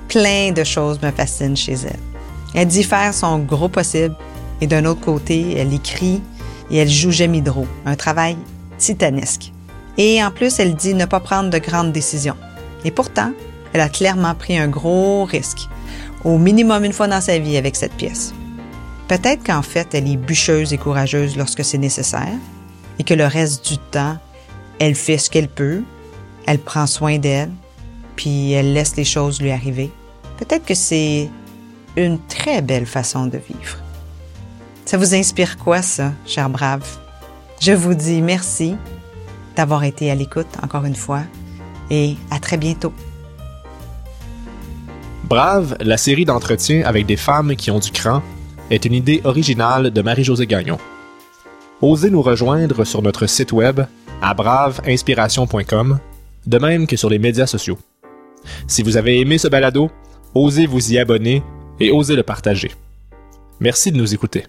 [0.09, 1.99] Plein de choses me fascinent chez elle.
[2.55, 4.15] Elle dit faire son gros possible
[4.61, 6.21] et d'un autre côté, elle écrit
[6.71, 8.37] et elle joue Hydro, un travail
[8.77, 9.53] titanesque.
[9.97, 12.37] Et en plus, elle dit ne pas prendre de grandes décisions.
[12.85, 13.33] Et pourtant,
[13.73, 15.69] elle a clairement pris un gros risque
[16.25, 18.35] au minimum une fois dans sa vie avec cette pièce.
[19.09, 22.37] Peut-être qu'en fait, elle est bûcheuse et courageuse lorsque c'est nécessaire,
[22.99, 24.19] et que le reste du temps,
[24.79, 25.83] elle fait ce qu'elle peut,
[26.47, 27.51] elle prend soin d'elle,
[28.17, 29.91] puis elle laisse les choses lui arriver.
[30.39, 31.29] Peut-être que c'est
[31.97, 33.79] une très belle façon de vivre.
[34.85, 36.87] Ça vous inspire quoi, ça, cher brave?
[37.61, 38.77] Je vous dis merci
[39.57, 41.23] d'avoir été à l'écoute encore une fois
[41.91, 42.93] et à très bientôt.
[45.25, 48.23] Brave, la série d'entretiens avec des femmes qui ont du cran,
[48.71, 50.79] est une idée originale de Marie-Josée Gagnon.
[51.81, 53.81] Osez nous rejoindre sur notre site web
[54.23, 55.99] à braveinspiration.com,
[56.47, 57.79] de même que sur les médias sociaux.
[58.67, 59.91] Si vous avez aimé ce balado,
[60.35, 61.43] osez vous y abonner
[61.81, 62.71] et osez le partager.
[63.61, 64.45] Merci de nous écouter.